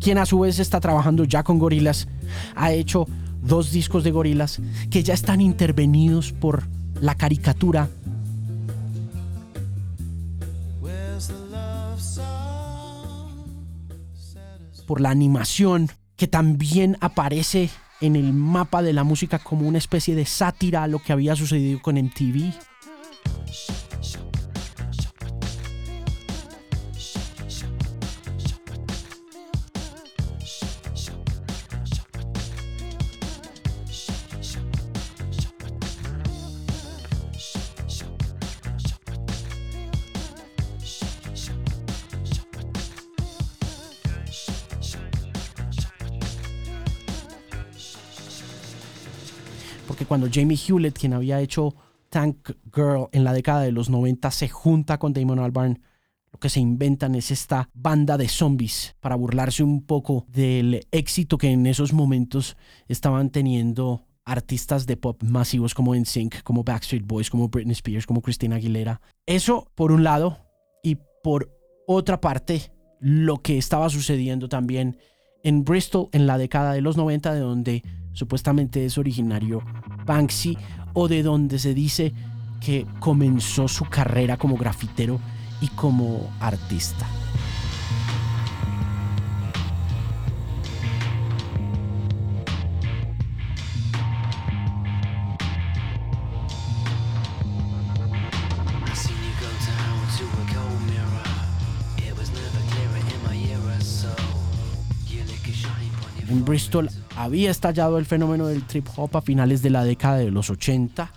quien 0.00 0.18
a 0.18 0.26
su 0.26 0.40
vez 0.40 0.58
está 0.58 0.80
trabajando 0.80 1.22
ya 1.22 1.44
con 1.44 1.60
gorilas. 1.60 2.08
Ha 2.56 2.72
hecho 2.72 3.06
dos 3.44 3.70
discos 3.70 4.02
de 4.02 4.10
gorilas 4.10 4.60
que 4.90 5.04
ya 5.04 5.14
están 5.14 5.40
intervenidos 5.40 6.32
por 6.32 6.64
la 7.00 7.14
caricatura 7.14 7.88
por 14.88 15.00
la 15.00 15.10
animación 15.10 15.88
que 16.16 16.26
también 16.26 16.96
aparece 17.00 17.70
en 18.00 18.16
el 18.16 18.32
mapa 18.32 18.82
de 18.82 18.92
la 18.92 19.04
música 19.04 19.38
como 19.38 19.66
una 19.66 19.78
especie 19.78 20.14
de 20.14 20.24
sátira 20.26 20.82
a 20.82 20.88
lo 20.88 21.00
que 21.00 21.12
había 21.12 21.36
sucedido 21.36 21.80
con 21.80 21.96
MTV. 21.96 22.52
Cuando 50.10 50.28
Jamie 50.28 50.58
Hewlett, 50.58 50.98
quien 50.98 51.12
había 51.12 51.40
hecho 51.40 51.72
Tank 52.08 52.50
Girl 52.74 53.06
en 53.12 53.22
la 53.22 53.32
década 53.32 53.60
de 53.60 53.70
los 53.70 53.90
90, 53.90 54.28
se 54.32 54.48
junta 54.48 54.98
con 54.98 55.12
Damon 55.12 55.38
Albarn, 55.38 55.80
lo 56.32 56.40
que 56.40 56.48
se 56.48 56.58
inventan 56.58 57.14
es 57.14 57.30
esta 57.30 57.70
banda 57.74 58.18
de 58.18 58.26
zombies 58.26 58.96
para 58.98 59.14
burlarse 59.14 59.62
un 59.62 59.86
poco 59.86 60.26
del 60.26 60.84
éxito 60.90 61.38
que 61.38 61.52
en 61.52 61.64
esos 61.64 61.92
momentos 61.92 62.56
estaban 62.88 63.30
teniendo 63.30 64.04
artistas 64.24 64.84
de 64.84 64.96
pop 64.96 65.22
masivos 65.22 65.74
como 65.74 65.94
NSYNC, 65.94 66.42
como 66.42 66.64
Backstreet 66.64 67.06
Boys, 67.06 67.30
como 67.30 67.48
Britney 67.48 67.74
Spears, 67.74 68.04
como 68.04 68.20
Christina 68.20 68.56
Aguilera. 68.56 69.00
Eso 69.26 69.70
por 69.76 69.92
un 69.92 70.02
lado 70.02 70.38
y 70.82 70.98
por 71.22 71.56
otra 71.86 72.20
parte 72.20 72.72
lo 72.98 73.42
que 73.42 73.58
estaba 73.58 73.88
sucediendo 73.88 74.48
también 74.48 74.98
en 75.42 75.64
Bristol 75.64 76.08
en 76.12 76.26
la 76.26 76.38
década 76.38 76.72
de 76.72 76.80
los 76.80 76.96
90, 76.96 77.34
de 77.34 77.40
donde 77.40 77.82
supuestamente 78.12 78.84
es 78.84 78.98
originario 78.98 79.62
Banksy, 80.06 80.56
o 80.92 81.08
de 81.08 81.22
donde 81.22 81.58
se 81.58 81.74
dice 81.74 82.12
que 82.60 82.86
comenzó 82.98 83.68
su 83.68 83.84
carrera 83.84 84.36
como 84.36 84.56
grafitero 84.56 85.20
y 85.60 85.68
como 85.68 86.30
artista. 86.40 87.06
Bristol 106.50 106.90
había 107.16 107.48
estallado 107.48 107.96
el 107.96 108.06
fenómeno 108.06 108.48
del 108.48 108.64
trip 108.64 108.88
hop 108.96 109.16
a 109.16 109.22
finales 109.22 109.62
de 109.62 109.70
la 109.70 109.84
década 109.84 110.16
de 110.16 110.32
los 110.32 110.50
80 110.50 111.12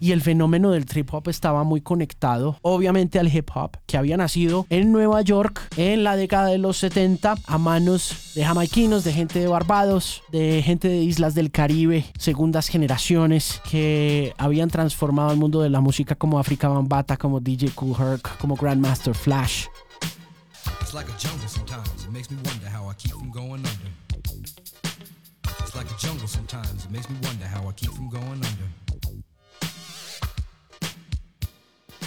y 0.00 0.12
el 0.12 0.22
fenómeno 0.22 0.70
del 0.70 0.86
trip 0.86 1.12
hop 1.12 1.28
estaba 1.28 1.62
muy 1.62 1.82
conectado 1.82 2.56
obviamente 2.62 3.18
al 3.18 3.28
hip 3.28 3.50
hop 3.54 3.76
que 3.84 3.98
había 3.98 4.16
nacido 4.16 4.64
en 4.70 4.90
Nueva 4.90 5.20
York 5.20 5.60
en 5.76 6.04
la 6.04 6.16
década 6.16 6.46
de 6.46 6.56
los 6.56 6.78
70 6.78 7.34
a 7.46 7.58
manos 7.58 8.32
de 8.34 8.46
jamaiquinos, 8.46 9.04
de 9.04 9.12
gente 9.12 9.38
de 9.40 9.46
Barbados, 9.46 10.22
de 10.32 10.62
gente 10.62 10.88
de 10.88 11.02
islas 11.02 11.34
del 11.34 11.50
Caribe, 11.50 12.06
segundas 12.18 12.68
generaciones 12.68 13.60
que 13.70 14.32
habían 14.38 14.70
transformado 14.70 15.32
el 15.32 15.38
mundo 15.38 15.60
de 15.60 15.68
la 15.68 15.82
música 15.82 16.14
como 16.14 16.38
Africa 16.38 16.68
Bambata, 16.68 17.18
como 17.18 17.40
DJ 17.40 17.72
Cool 17.74 17.94
Herc, 17.94 18.38
como 18.38 18.56
Grandmaster 18.56 19.14
Flash. 19.14 19.66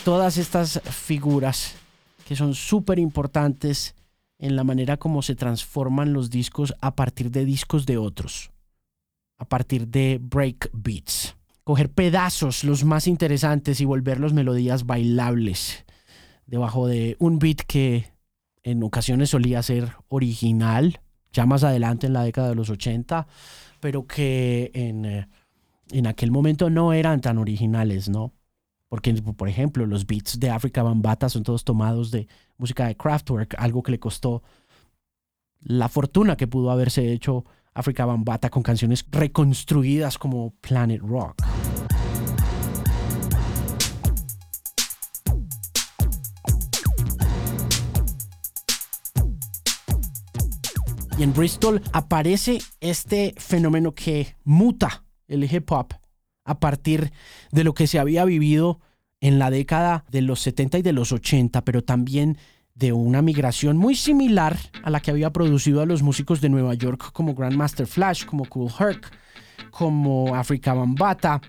Todas 0.03 0.37
estas 0.37 0.81
figuras 0.89 1.75
que 2.27 2.35
son 2.35 2.55
súper 2.55 2.97
importantes 2.97 3.95
en 4.39 4.55
la 4.55 4.63
manera 4.63 4.97
como 4.97 5.21
se 5.21 5.35
transforman 5.35 6.13
los 6.13 6.29
discos 6.29 6.73
a 6.81 6.95
partir 6.95 7.29
de 7.29 7.45
discos 7.45 7.85
de 7.85 7.97
otros, 7.97 8.51
a 9.37 9.45
partir 9.45 9.87
de 9.87 10.19
break 10.19 10.71
beats. 10.73 11.35
Coger 11.63 11.91
pedazos, 11.91 12.63
los 12.63 12.83
más 12.83 13.05
interesantes, 13.05 13.79
y 13.81 13.85
volverlos 13.85 14.33
melodías 14.33 14.85
bailables 14.85 15.85
debajo 16.47 16.87
de 16.87 17.15
un 17.19 17.39
beat 17.39 17.61
que 17.61 18.11
en 18.63 18.83
ocasiones 18.83 19.29
solía 19.29 19.63
ser 19.63 19.95
original, 20.09 20.99
ya 21.31 21.45
más 21.45 21.63
adelante 21.63 22.07
en 22.07 22.13
la 22.13 22.23
década 22.23 22.49
de 22.49 22.55
los 22.55 22.69
80, 22.69 23.27
pero 23.81 24.07
que 24.07 24.71
en, 24.73 25.05
eh, 25.05 25.27
en 25.91 26.07
aquel 26.07 26.31
momento 26.31 26.69
no 26.69 26.93
eran 26.93 27.19
tan 27.19 27.37
originales, 27.37 28.07
¿no? 28.07 28.31
Porque, 28.87 29.13
por 29.13 29.49
ejemplo, 29.49 29.85
los 29.85 30.05
beats 30.05 30.39
de 30.39 30.49
Africa 30.49 30.83
Bambata 30.83 31.27
son 31.29 31.43
todos 31.43 31.63
tomados 31.63 32.11
de 32.11 32.27
música 32.57 32.87
de 32.87 32.95
Kraftwerk, 32.95 33.55
algo 33.57 33.83
que 33.83 33.91
le 33.91 33.99
costó 33.99 34.43
la 35.63 35.89
fortuna 35.89 36.35
que 36.35 36.47
pudo 36.47 36.71
haberse 36.71 37.11
hecho 37.11 37.45
Africa 37.73 38.05
Bambata 38.05 38.49
con 38.49 38.63
canciones 38.63 39.05
reconstruidas 39.09 40.17
como 40.17 40.53
Planet 40.61 41.01
Rock. 41.01 41.41
Y 51.21 51.23
en 51.23 51.33
Bristol 51.33 51.83
aparece 51.93 52.63
este 52.79 53.35
fenómeno 53.37 53.93
que 53.93 54.35
muta 54.43 55.03
el 55.27 55.43
hip 55.43 55.71
hop 55.71 55.93
a 56.45 56.59
partir 56.59 57.11
de 57.51 57.63
lo 57.63 57.75
que 57.75 57.85
se 57.85 57.99
había 57.99 58.25
vivido 58.25 58.79
en 59.19 59.37
la 59.37 59.51
década 59.51 60.03
de 60.09 60.23
los 60.23 60.39
70 60.39 60.79
y 60.79 60.81
de 60.81 60.93
los 60.93 61.11
80, 61.11 61.63
pero 61.63 61.83
también 61.83 62.39
de 62.73 62.91
una 62.91 63.21
migración 63.21 63.77
muy 63.77 63.93
similar 63.93 64.57
a 64.83 64.89
la 64.89 64.99
que 64.99 65.11
había 65.11 65.31
producido 65.31 65.81
a 65.81 65.85
los 65.85 66.01
músicos 66.01 66.41
de 66.41 66.49
Nueva 66.49 66.73
York 66.73 67.11
como 67.13 67.35
Grandmaster 67.35 67.85
Flash, 67.85 68.25
como 68.25 68.45
Cool 68.45 68.71
Herc, 68.79 69.11
como 69.69 70.35
Africa 70.35 70.73
Bambata 70.73 71.39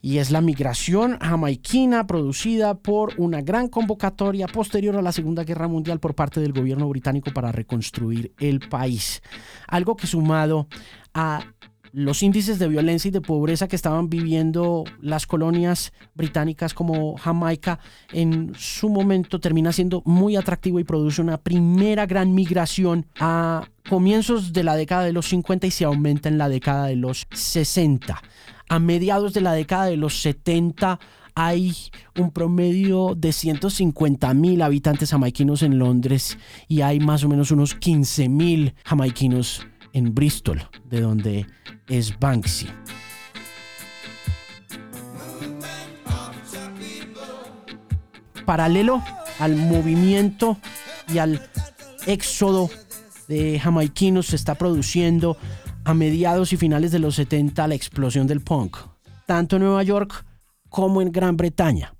y 0.00 0.18
es 0.18 0.30
la 0.30 0.40
migración 0.40 1.18
jamaiquina 1.18 2.06
producida 2.06 2.78
por 2.78 3.14
una 3.18 3.42
gran 3.42 3.68
convocatoria 3.68 4.46
posterior 4.46 4.96
a 4.96 5.02
la 5.02 5.12
Segunda 5.12 5.44
Guerra 5.44 5.68
Mundial 5.68 6.00
por 6.00 6.14
parte 6.14 6.40
del 6.40 6.52
gobierno 6.52 6.88
británico 6.88 7.32
para 7.32 7.52
reconstruir 7.52 8.32
el 8.38 8.60
país. 8.60 9.22
Algo 9.66 9.96
que 9.96 10.06
sumado 10.06 10.68
a 11.14 11.44
los 11.92 12.22
índices 12.22 12.58
de 12.58 12.68
violencia 12.68 13.08
y 13.08 13.12
de 13.12 13.20
pobreza 13.20 13.66
que 13.66 13.76
estaban 13.76 14.08
viviendo 14.10 14.84
las 15.00 15.26
colonias 15.26 15.92
británicas 16.14 16.74
como 16.74 17.16
Jamaica 17.16 17.78
en 18.12 18.52
su 18.56 18.88
momento 18.88 19.40
termina 19.40 19.72
siendo 19.72 20.02
muy 20.04 20.36
atractivo 20.36 20.78
y 20.80 20.84
produce 20.84 21.22
una 21.22 21.38
primera 21.38 22.06
gran 22.06 22.34
migración 22.34 23.06
a 23.18 23.66
comienzos 23.88 24.52
de 24.52 24.64
la 24.64 24.76
década 24.76 25.04
de 25.04 25.12
los 25.12 25.28
50 25.28 25.66
y 25.66 25.70
se 25.70 25.84
aumenta 25.84 26.28
en 26.28 26.38
la 26.38 26.48
década 26.48 26.86
de 26.86 26.96
los 26.96 27.26
60 27.32 28.20
a 28.68 28.78
mediados 28.78 29.34
de 29.34 29.40
la 29.40 29.52
década 29.52 29.86
de 29.86 29.96
los 29.96 30.20
70 30.22 30.98
hay 31.34 31.72
un 32.18 32.32
promedio 32.32 33.14
de 33.16 33.32
150 33.32 34.34
mil 34.34 34.60
habitantes 34.60 35.10
jamaiquinos 35.10 35.62
en 35.62 35.78
Londres 35.78 36.36
y 36.66 36.80
hay 36.80 36.98
más 36.98 37.22
o 37.22 37.28
menos 37.28 37.52
unos 37.52 37.74
15 37.74 38.28
mil 38.28 38.74
jamaiquinos 38.84 39.64
en 39.92 40.14
Bristol, 40.14 40.68
de 40.84 41.00
donde 41.00 41.46
es 41.86 42.18
Banksy. 42.18 42.66
Paralelo 48.44 49.02
al 49.38 49.54
movimiento 49.54 50.58
y 51.12 51.18
al 51.18 51.40
éxodo 52.06 52.68
de 53.28 53.60
jamaiquinos 53.60 54.26
se 54.26 54.36
está 54.36 54.56
produciendo 54.56 55.36
a 55.88 55.94
mediados 55.94 56.52
y 56.52 56.58
finales 56.58 56.92
de 56.92 56.98
los 56.98 57.14
70 57.14 57.66
la 57.66 57.74
explosión 57.74 58.26
del 58.26 58.42
punk, 58.42 58.76
tanto 59.24 59.56
en 59.56 59.62
Nueva 59.62 59.82
York 59.82 60.26
como 60.68 61.00
en 61.00 61.10
Gran 61.10 61.38
Bretaña. 61.38 61.94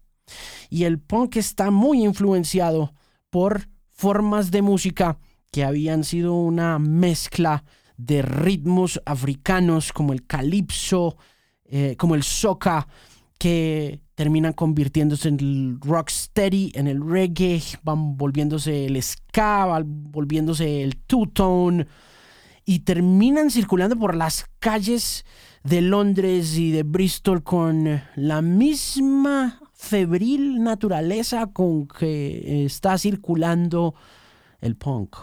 Y 0.69 0.85
el 0.85 0.99
punk 0.99 1.37
está 1.37 1.71
muy 1.71 2.05
influenciado 2.05 2.93
por 3.31 3.67
formas 3.93 4.51
de 4.51 4.61
música 4.61 5.19
que 5.51 5.65
habían 5.65 6.05
sido 6.05 6.35
una 6.35 6.79
mezcla 6.79 7.65
de 7.97 8.21
ritmos 8.21 9.01
africanos 9.07 9.91
como 9.95 10.13
el 10.13 10.27
calipso, 10.27 11.17
eh, 11.65 11.97
como 11.97 12.15
el 12.15 12.25
soca, 12.25 12.87
que 13.39 14.03
terminan 14.15 14.53
convirtiéndose 14.53 15.31
en 15.31 15.41
el 15.41 15.79
rocksteady, 15.81 16.73
en 16.75 16.89
el 16.89 17.01
reggae, 17.01 17.63
van 17.83 18.19
volviéndose 18.19 18.85
el 18.85 19.03
ska, 19.03 19.65
van 19.65 20.13
volviéndose 20.13 20.83
el 20.83 20.99
two-tone, 21.07 21.87
y 22.69 22.81
terminan 22.81 23.51
circulando 23.51 23.97
por 23.97 24.15
las 24.15 24.45
calles 24.59 25.25
de 25.65 25.81
Londres 25.81 26.59
y 26.59 26.71
de 26.71 26.83
Bristol 26.83 27.43
con 27.43 28.03
la 28.15 28.43
misma 28.43 29.59
febril 29.73 30.63
naturaleza 30.63 31.47
con 31.47 31.89
que 31.89 32.67
está 32.67 32.99
circulando 32.99 33.95
el 34.61 34.77
punk. 34.77 35.17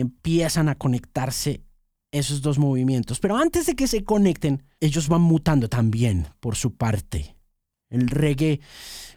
Empiezan 0.00 0.68
a 0.68 0.76
conectarse 0.76 1.62
esos 2.12 2.42
dos 2.42 2.58
movimientos. 2.58 3.20
Pero 3.20 3.36
antes 3.36 3.66
de 3.66 3.74
que 3.74 3.86
se 3.86 4.04
conecten, 4.04 4.64
ellos 4.80 5.08
van 5.08 5.22
mutando 5.22 5.68
también 5.68 6.26
por 6.40 6.56
su 6.56 6.74
parte. 6.74 7.36
El 7.90 8.08
reggae 8.08 8.60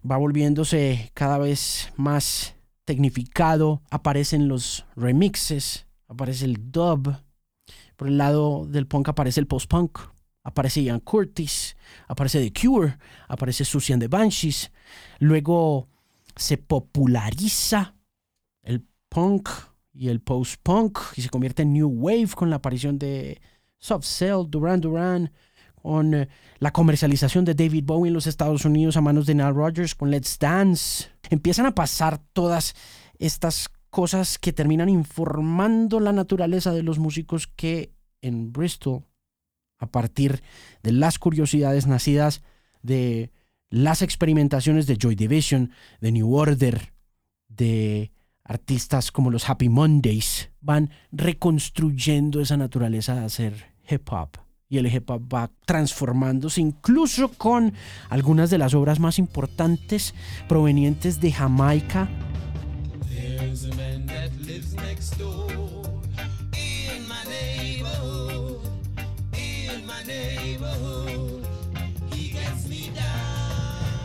va 0.09 0.17
volviéndose 0.17 1.11
cada 1.13 1.37
vez 1.37 1.91
más 1.97 2.55
tecnificado, 2.85 3.81
aparecen 3.89 4.47
los 4.47 4.85
remixes, 4.95 5.87
aparece 6.07 6.45
el 6.45 6.71
dub, 6.71 7.15
por 7.95 8.07
el 8.07 8.17
lado 8.17 8.65
del 8.65 8.87
punk 8.87 9.09
aparece 9.09 9.39
el 9.39 9.47
post-punk, 9.47 9.99
aparece 10.43 10.83
Ian 10.83 11.01
Curtis, 11.01 11.75
aparece 12.07 12.41
The 12.41 12.59
Cure, 12.59 12.97
aparece 13.27 13.65
Susan 13.65 13.99
the 13.99 14.07
Banshees, 14.07 14.71
luego 15.19 15.87
se 16.35 16.57
populariza 16.57 17.95
el 18.63 18.85
punk 19.09 19.49
y 19.93 20.09
el 20.09 20.21
post-punk 20.21 20.99
y 21.15 21.21
se 21.21 21.29
convierte 21.29 21.63
en 21.63 21.73
New 21.73 21.89
Wave 21.89 22.29
con 22.35 22.49
la 22.49 22.57
aparición 22.57 22.97
de 22.97 23.41
Soft 23.77 24.05
Cell, 24.05 24.45
Duran 24.47 24.79
Duran, 24.79 25.31
con 25.75 26.13
eh, 26.13 26.29
la 26.59 26.71
comercialización 26.71 27.45
de 27.45 27.55
David 27.55 27.83
Bowie 27.85 28.09
en 28.09 28.13
los 28.13 28.27
Estados 28.27 28.65
Unidos 28.65 28.97
a 28.97 29.01
manos 29.01 29.25
de 29.25 29.35
Nile 29.35 29.51
Rodgers, 29.51 29.95
con 29.95 30.11
Let's 30.11 30.37
Dance. 30.39 31.09
Empiezan 31.29 31.65
a 31.65 31.75
pasar 31.75 32.21
todas 32.33 32.75
estas 33.17 33.69
cosas 33.89 34.37
que 34.37 34.53
terminan 34.53 34.89
informando 34.89 35.99
la 35.99 36.13
naturaleza 36.13 36.71
de 36.71 36.83
los 36.83 36.99
músicos 36.99 37.47
que 37.47 37.93
en 38.21 38.53
Bristol, 38.53 39.03
a 39.79 39.87
partir 39.87 40.43
de 40.83 40.91
las 40.91 41.19
curiosidades 41.19 41.87
nacidas 41.87 42.43
de 42.83 43.31
las 43.69 44.01
experimentaciones 44.01 44.85
de 44.85 44.97
Joy 44.97 45.15
Division, 45.15 45.71
de 45.99 46.11
New 46.11 46.33
Order, 46.33 46.93
de 47.47 48.11
artistas 48.43 49.11
como 49.11 49.29
los 49.29 49.49
Happy 49.49 49.69
Mondays, 49.69 50.51
van 50.61 50.91
reconstruyendo 51.11 52.41
esa 52.41 52.57
naturaleza 52.57 53.15
de 53.15 53.25
hacer 53.25 53.73
hip 53.89 54.07
hop 54.11 54.37
y 54.71 54.77
el 54.77 54.87
hip 54.87 55.09
hop 55.09 55.33
va 55.33 55.51
transformándose 55.65 56.61
incluso 56.61 57.27
con 57.29 57.73
algunas 58.09 58.49
de 58.49 58.57
las 58.57 58.73
obras 58.73 59.01
más 59.01 59.19
importantes 59.19 60.15
provenientes 60.47 61.19
de 61.19 61.33
Jamaica. 61.33 62.09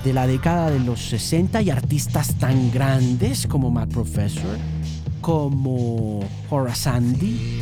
De 0.06 0.12
la 0.12 0.28
década 0.28 0.70
de 0.70 0.78
los 0.78 1.00
60 1.00 1.62
y 1.62 1.70
artistas 1.70 2.36
tan 2.38 2.70
grandes 2.70 3.44
como 3.44 3.72
Matt 3.72 3.90
Professor, 3.90 4.56
como 5.20 6.20
Horace 6.48 6.88
Andy. 6.88 7.56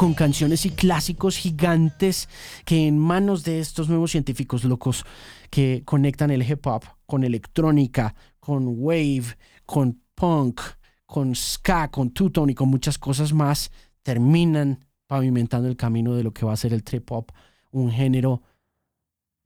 Con 0.00 0.14
canciones 0.14 0.64
y 0.64 0.70
clásicos 0.70 1.36
gigantes 1.36 2.30
que 2.64 2.86
en 2.86 2.96
manos 2.96 3.44
de 3.44 3.60
estos 3.60 3.90
nuevos 3.90 4.12
científicos 4.12 4.64
locos 4.64 5.04
que 5.50 5.82
conectan 5.84 6.30
el 6.30 6.42
hip 6.42 6.66
hop 6.66 6.84
con 7.04 7.22
electrónica, 7.22 8.14
con 8.38 8.64
wave, 8.66 9.36
con 9.66 10.00
punk, 10.14 10.62
con 11.04 11.34
ska, 11.34 11.90
con 11.90 12.12
two-tone 12.12 12.52
y 12.52 12.54
con 12.54 12.70
muchas 12.70 12.96
cosas 12.96 13.34
más, 13.34 13.70
terminan 14.02 14.86
pavimentando 15.06 15.68
el 15.68 15.76
camino 15.76 16.14
de 16.14 16.24
lo 16.24 16.32
que 16.32 16.46
va 16.46 16.54
a 16.54 16.56
ser 16.56 16.72
el 16.72 16.82
trip 16.82 17.12
hop, 17.12 17.30
un 17.70 17.92
género 17.92 18.40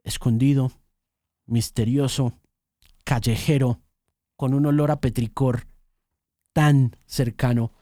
escondido, 0.04 0.70
misterioso, 1.46 2.32
callejero, 3.02 3.80
con 4.36 4.54
un 4.54 4.66
olor 4.66 4.92
a 4.92 5.00
petricor 5.00 5.66
tan 6.52 6.94
cercano 7.06 7.72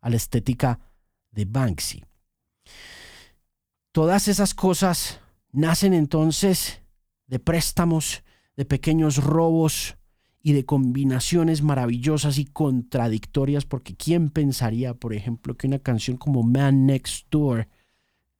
a 0.00 0.08
la 0.08 0.16
estética 0.16 0.80
de 1.30 1.44
Banksy. 1.44 2.02
Todas 3.92 4.26
esas 4.26 4.54
cosas 4.54 5.20
nacen 5.52 5.92
entonces 5.92 6.82
de 7.26 7.38
préstamos, 7.38 8.24
de 8.56 8.64
pequeños 8.64 9.22
robos 9.22 9.98
y 10.42 10.54
de 10.54 10.64
combinaciones 10.64 11.62
maravillosas 11.62 12.38
y 12.38 12.46
contradictorias, 12.46 13.66
porque 13.66 13.94
¿quién 13.94 14.30
pensaría, 14.30 14.94
por 14.94 15.12
ejemplo, 15.12 15.56
que 15.58 15.66
una 15.66 15.78
canción 15.78 16.16
como 16.16 16.42
Man 16.42 16.86
Next 16.86 17.26
Door 17.30 17.68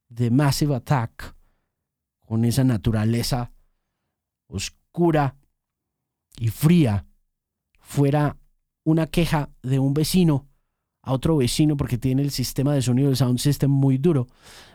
de 0.09 0.31
Massive 0.31 0.75
Attack, 0.75 1.37
con 2.21 2.47
esa 2.47 2.65
naturaleza 2.65 3.53
oscura 4.47 5.37
y 6.39 6.49
fría, 6.49 7.05
fuera 7.79 8.39
una 8.85 9.07
queja 9.07 9.51
de 9.63 9.79
un 9.79 9.93
vecino 9.93 10.49
a 11.03 11.13
otro 11.13 11.37
vecino 11.37 11.77
porque 11.77 11.99
tiene 11.99 12.23
el 12.23 12.31
sistema 12.31 12.75
de 12.75 12.81
sonido 12.81 13.09
del 13.09 13.17
sound 13.17 13.39
system 13.39 13.71
muy 13.71 13.99
duro 13.99 14.29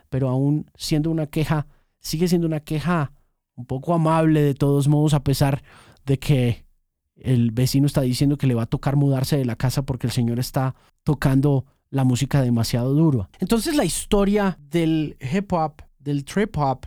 pero 0.09 0.29
aún 0.29 0.69
siendo 0.75 1.09
una 1.11 1.27
queja, 1.27 1.67
sigue 1.99 2.27
siendo 2.27 2.47
una 2.47 2.59
queja 2.59 3.13
un 3.55 3.65
poco 3.65 3.93
amable 3.93 4.41
de 4.41 4.53
todos 4.53 4.87
modos, 4.87 5.13
a 5.13 5.23
pesar 5.23 5.63
de 6.05 6.19
que 6.19 6.65
el 7.15 7.51
vecino 7.51 7.87
está 7.87 8.01
diciendo 8.01 8.37
que 8.37 8.47
le 8.47 8.55
va 8.55 8.63
a 8.63 8.67
tocar 8.67 8.95
mudarse 8.95 9.37
de 9.37 9.45
la 9.45 9.55
casa 9.55 9.83
porque 9.83 10.07
el 10.07 10.13
señor 10.13 10.39
está 10.39 10.75
tocando 11.03 11.65
la 11.89 12.03
música 12.03 12.41
demasiado 12.41 12.93
duro. 12.93 13.29
Entonces 13.39 13.75
la 13.75 13.85
historia 13.85 14.57
del 14.69 15.17
hip 15.19 15.51
hop, 15.53 15.81
del 15.99 16.23
trip 16.25 16.57
hop, 16.57 16.85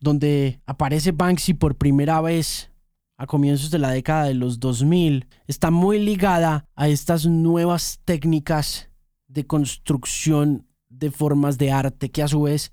donde 0.00 0.60
aparece 0.66 1.12
Banksy 1.12 1.54
por 1.54 1.76
primera 1.76 2.20
vez 2.20 2.70
a 3.18 3.26
comienzos 3.26 3.70
de 3.70 3.78
la 3.78 3.90
década 3.90 4.24
de 4.24 4.34
los 4.34 4.60
2000, 4.60 5.26
está 5.46 5.70
muy 5.70 5.98
ligada 5.98 6.66
a 6.74 6.88
estas 6.88 7.26
nuevas 7.26 8.00
técnicas 8.04 8.90
de 9.26 9.46
construcción 9.46 10.65
de 10.98 11.10
formas 11.10 11.58
de 11.58 11.70
arte 11.70 12.10
que 12.10 12.22
a 12.22 12.28
su 12.28 12.42
vez 12.42 12.72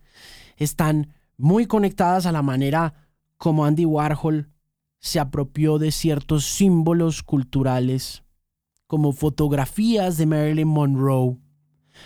están 0.58 1.14
muy 1.38 1.66
conectadas 1.66 2.26
a 2.26 2.32
la 2.32 2.42
manera 2.42 2.94
como 3.38 3.66
Andy 3.66 3.86
Warhol 3.86 4.50
se 5.04 5.20
apropió 5.20 5.80
de 5.80 5.92
ciertos 5.92 6.46
símbolos 6.46 7.24
culturales, 7.24 8.24
como 8.88 9.12
fotografías 9.12 10.16
de 10.16 10.26
Marilyn 10.26 10.68
Monroe, 10.70 11.38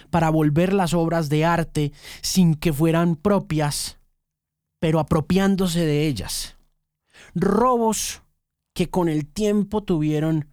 para 0.09 0.31
volver 0.31 0.73
las 0.73 0.95
obras 0.95 1.29
de 1.29 1.45
arte 1.45 1.93
sin 2.23 2.55
que 2.55 2.73
fueran 2.73 3.15
propias, 3.15 3.99
pero 4.79 4.99
apropiándose 4.99 5.85
de 5.85 6.07
ellas. 6.07 6.57
Robos 7.35 8.23
que 8.73 8.89
con 8.89 9.09
el 9.09 9.27
tiempo 9.27 9.83
tuvieron 9.83 10.49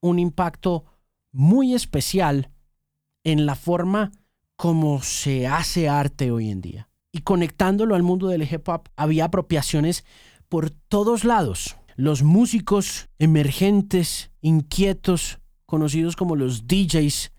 un 0.00 0.18
impacto 0.18 0.84
muy 1.32 1.74
especial 1.74 2.50
en 3.24 3.46
la 3.46 3.54
forma 3.54 4.12
como 4.56 5.02
se 5.02 5.46
hace 5.46 5.88
arte 5.88 6.30
hoy 6.30 6.50
en 6.50 6.60
día. 6.60 6.88
Y 7.12 7.20
conectándolo 7.20 7.94
al 7.94 8.02
mundo 8.02 8.28
del 8.28 8.42
hip 8.42 8.68
hop, 8.68 8.88
había 8.96 9.26
apropiaciones 9.26 10.04
por 10.48 10.70
todos 10.70 11.24
lados. 11.24 11.76
Los 11.94 12.22
músicos 12.22 13.08
emergentes, 13.18 14.30
inquietos, 14.40 15.38
conocidos 15.66 16.16
como 16.16 16.36
los 16.36 16.66
DJs, 16.66 17.32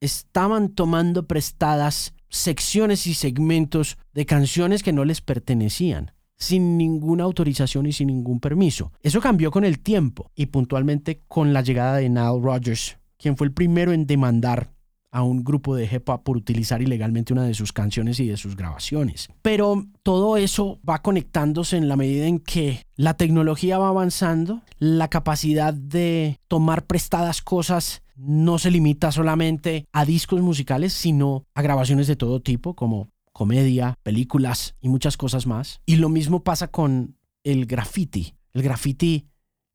estaban 0.00 0.70
tomando 0.70 1.26
prestadas 1.26 2.14
secciones 2.28 3.06
y 3.06 3.14
segmentos 3.14 3.98
de 4.12 4.26
canciones 4.26 4.82
que 4.82 4.92
no 4.92 5.04
les 5.04 5.20
pertenecían, 5.20 6.12
sin 6.36 6.76
ninguna 6.78 7.24
autorización 7.24 7.86
y 7.86 7.92
sin 7.92 8.08
ningún 8.08 8.40
permiso. 8.40 8.92
Eso 9.00 9.20
cambió 9.20 9.50
con 9.50 9.64
el 9.64 9.80
tiempo 9.80 10.30
y 10.34 10.46
puntualmente 10.46 11.22
con 11.28 11.52
la 11.52 11.62
llegada 11.62 11.96
de 11.96 12.08
Nile 12.08 12.40
Rodgers, 12.40 12.98
quien 13.16 13.36
fue 13.36 13.46
el 13.46 13.52
primero 13.52 13.92
en 13.92 14.06
demandar 14.06 14.72
a 15.12 15.22
un 15.22 15.44
grupo 15.44 15.76
de 15.76 16.02
hop 16.06 16.22
por 16.24 16.36
utilizar 16.36 16.82
ilegalmente 16.82 17.32
una 17.32 17.44
de 17.44 17.54
sus 17.54 17.72
canciones 17.72 18.18
y 18.18 18.26
de 18.26 18.36
sus 18.36 18.56
grabaciones. 18.56 19.28
Pero 19.42 19.86
todo 20.02 20.36
eso 20.38 20.80
va 20.88 21.02
conectándose 21.02 21.76
en 21.76 21.88
la 21.88 21.96
medida 21.96 22.26
en 22.26 22.40
que 22.40 22.86
la 22.96 23.14
tecnología 23.14 23.78
va 23.78 23.88
avanzando, 23.88 24.62
la 24.78 25.08
capacidad 25.08 25.74
de 25.74 26.40
tomar 26.48 26.86
prestadas 26.86 27.42
cosas 27.42 28.02
no 28.16 28.58
se 28.58 28.70
limita 28.70 29.12
solamente 29.12 29.86
a 29.92 30.04
discos 30.04 30.40
musicales, 30.40 30.92
sino 30.92 31.44
a 31.54 31.62
grabaciones 31.62 32.06
de 32.06 32.16
todo 32.16 32.40
tipo, 32.40 32.74
como 32.74 33.10
comedia, 33.32 33.98
películas 34.02 34.76
y 34.80 34.88
muchas 34.88 35.16
cosas 35.16 35.46
más. 35.46 35.80
Y 35.86 35.96
lo 35.96 36.08
mismo 36.08 36.42
pasa 36.42 36.68
con 36.68 37.16
el 37.44 37.66
graffiti. 37.66 38.34
El 38.52 38.62
graffiti 38.62 39.26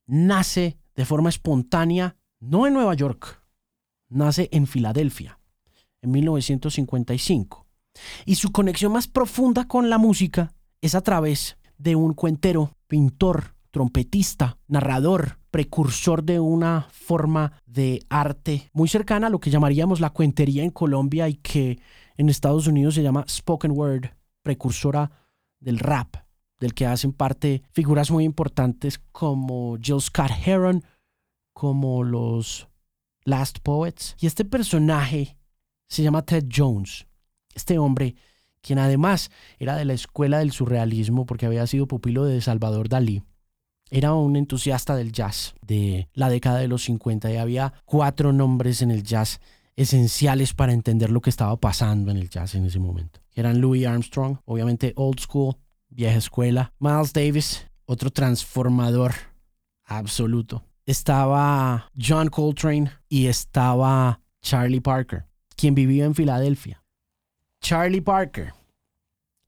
nace 0.05 0.77
de 0.95 1.05
forma 1.05 1.29
espontánea, 1.29 2.15
no 2.39 2.67
en 2.67 2.73
Nueva 2.73 2.93
York, 2.93 3.36
nace 4.09 4.49
en 4.51 4.67
Filadelfia 4.67 5.39
en 6.01 6.11
1955. 6.11 7.65
Y 8.25 8.35
su 8.35 8.51
conexión 8.51 8.91
más 8.91 9.07
profunda 9.07 9.67
con 9.67 9.89
la 9.89 9.97
música 9.97 10.53
es 10.81 10.95
a 10.95 11.01
través 11.01 11.57
de 11.77 11.95
un 11.95 12.13
cuentero, 12.13 12.75
pintor, 12.87 13.55
trompetista, 13.71 14.57
narrador, 14.67 15.39
precursor 15.51 16.23
de 16.23 16.39
una 16.39 16.87
forma 16.91 17.53
de 17.65 18.03
arte 18.09 18.69
muy 18.73 18.87
cercana 18.87 19.27
a 19.27 19.29
lo 19.29 19.39
que 19.39 19.49
llamaríamos 19.49 19.99
la 19.99 20.11
cuentería 20.11 20.63
en 20.63 20.71
Colombia 20.71 21.27
y 21.29 21.35
que 21.35 21.79
en 22.17 22.29
Estados 22.29 22.67
Unidos 22.67 22.95
se 22.95 23.03
llama 23.03 23.25
spoken 23.27 23.71
word, 23.71 24.05
precursora 24.43 25.11
del 25.59 25.79
rap, 25.79 26.15
del 26.59 26.73
que 26.73 26.85
hacen 26.85 27.13
parte 27.13 27.63
figuras 27.71 28.11
muy 28.11 28.23
importantes 28.23 28.99
como 29.11 29.77
Jill 29.81 30.01
Scott 30.01 30.31
Heron, 30.45 30.83
como 31.53 32.03
los 32.03 32.67
Last 33.27 33.59
Poets. 33.59 34.15
Y 34.21 34.25
este 34.25 34.45
personaje 34.45 35.37
se 35.89 36.01
llama 36.01 36.23
Ted 36.23 36.45
Jones. 36.53 37.07
Este 37.53 37.77
hombre, 37.77 38.15
quien 38.61 38.79
además 38.79 39.31
era 39.59 39.75
de 39.75 39.83
la 39.83 39.93
escuela 39.93 40.39
del 40.39 40.53
surrealismo 40.53 41.25
porque 41.25 41.45
había 41.45 41.67
sido 41.67 41.87
pupilo 41.87 42.23
de 42.23 42.39
Salvador 42.41 42.87
Dalí, 42.87 43.23
era 43.89 44.13
un 44.13 44.35
entusiasta 44.37 44.95
del 44.95 45.11
jazz 45.11 45.55
de 45.61 46.07
la 46.13 46.29
década 46.29 46.59
de 46.59 46.67
los 46.67 46.83
50 46.83 47.31
y 47.31 47.37
había 47.37 47.73
cuatro 47.85 48.31
nombres 48.31 48.81
en 48.81 48.91
el 48.91 49.03
jazz 49.03 49.41
esenciales 49.75 50.53
para 50.53 50.73
entender 50.73 51.11
lo 51.11 51.21
que 51.21 51.29
estaba 51.29 51.57
pasando 51.57 52.11
en 52.11 52.17
el 52.17 52.29
jazz 52.29 52.55
en 52.55 52.65
ese 52.65 52.79
momento. 52.79 53.19
Eran 53.33 53.59
Louis 53.59 53.85
Armstrong, 53.85 54.37
obviamente 54.45 54.93
old 54.95 55.19
school, 55.19 55.55
vieja 55.89 56.17
escuela, 56.17 56.73
Miles 56.79 57.13
Davis, 57.13 57.67
otro 57.85 58.09
transformador 58.09 59.13
absoluto. 59.83 60.63
Estaba 60.87 61.91
John 61.99 62.29
Coltrane 62.29 62.89
y 63.09 63.27
estaba 63.27 64.21
Charlie 64.41 64.79
Parker, 64.79 65.25
quien 65.57 65.75
vivía 65.75 66.05
en 66.05 66.15
Filadelfia. 66.15 66.81
Charlie 67.59 67.99
Parker, 67.99 68.53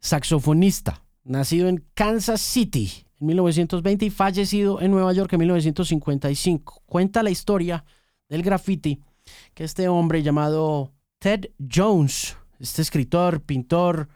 saxofonista, 0.01 1.01
nacido 1.23 1.69
en 1.69 1.85
Kansas 1.93 2.41
City 2.41 2.91
en 3.21 3.27
1920 3.27 4.05
y 4.07 4.09
fallecido 4.09 4.81
en 4.81 4.91
Nueva 4.91 5.13
York 5.13 5.31
en 5.31 5.39
1955. 5.39 6.83
Cuenta 6.85 7.23
la 7.23 7.29
historia 7.29 7.85
del 8.27 8.43
graffiti 8.43 9.01
que 9.53 9.63
este 9.63 9.87
hombre 9.87 10.21
llamado 10.21 10.91
Ted 11.19 11.51
Jones, 11.73 12.35
este 12.59 12.81
escritor, 12.81 13.41
pintor, 13.43 14.09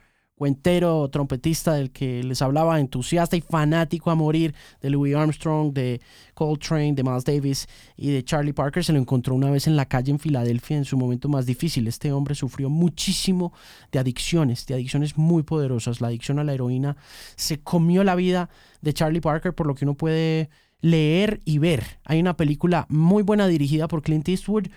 cuentero, 0.44 1.08
trompetista 1.10 1.76
del 1.76 1.92
que 1.92 2.22
les 2.22 2.42
hablaba, 2.42 2.78
entusiasta 2.78 3.38
y 3.38 3.40
fanático 3.40 4.12
a 4.12 4.16
morir 4.16 4.54
de 4.82 4.90
Louis 4.90 5.16
Armstrong, 5.16 5.72
de 5.72 6.02
Coltrane, 6.34 6.92
de 6.92 7.02
Miles 7.02 7.24
Davis 7.24 7.66
y 7.96 8.12
de 8.12 8.26
Charlie 8.26 8.52
Parker, 8.52 8.84
se 8.84 8.92
lo 8.92 9.00
encontró 9.00 9.36
una 9.36 9.50
vez 9.50 9.68
en 9.68 9.78
la 9.78 9.86
calle 9.86 10.12
en 10.12 10.20
Filadelfia 10.20 10.76
en 10.76 10.84
su 10.84 10.98
momento 10.98 11.30
más 11.30 11.46
difícil. 11.46 11.88
Este 11.88 12.12
hombre 12.12 12.36
sufrió 12.36 12.70
muchísimo 12.70 13.54
de 13.94 14.00
adicciones, 14.00 14.66
de 14.66 14.74
adicciones 14.74 15.18
muy 15.18 15.44
poderosas. 15.44 16.02
La 16.02 16.08
adicción 16.08 16.40
a 16.40 16.44
la 16.44 16.54
heroína 16.54 16.98
se 17.38 17.62
comió 17.62 18.04
la 18.04 18.16
vida 18.16 18.50
de 18.82 18.94
Charlie 18.94 19.22
Parker, 19.22 19.56
por 19.56 19.66
lo 19.66 19.76
que 19.76 19.86
uno 19.86 19.94
puede 19.94 20.50
leer 20.82 21.40
y 21.46 21.60
ver. 21.60 21.86
Hay 22.04 22.20
una 22.20 22.36
película 22.36 22.86
muy 22.90 23.24
buena 23.24 23.48
dirigida 23.48 23.88
por 23.88 24.02
Clint 24.02 24.28
Eastwood 24.28 24.68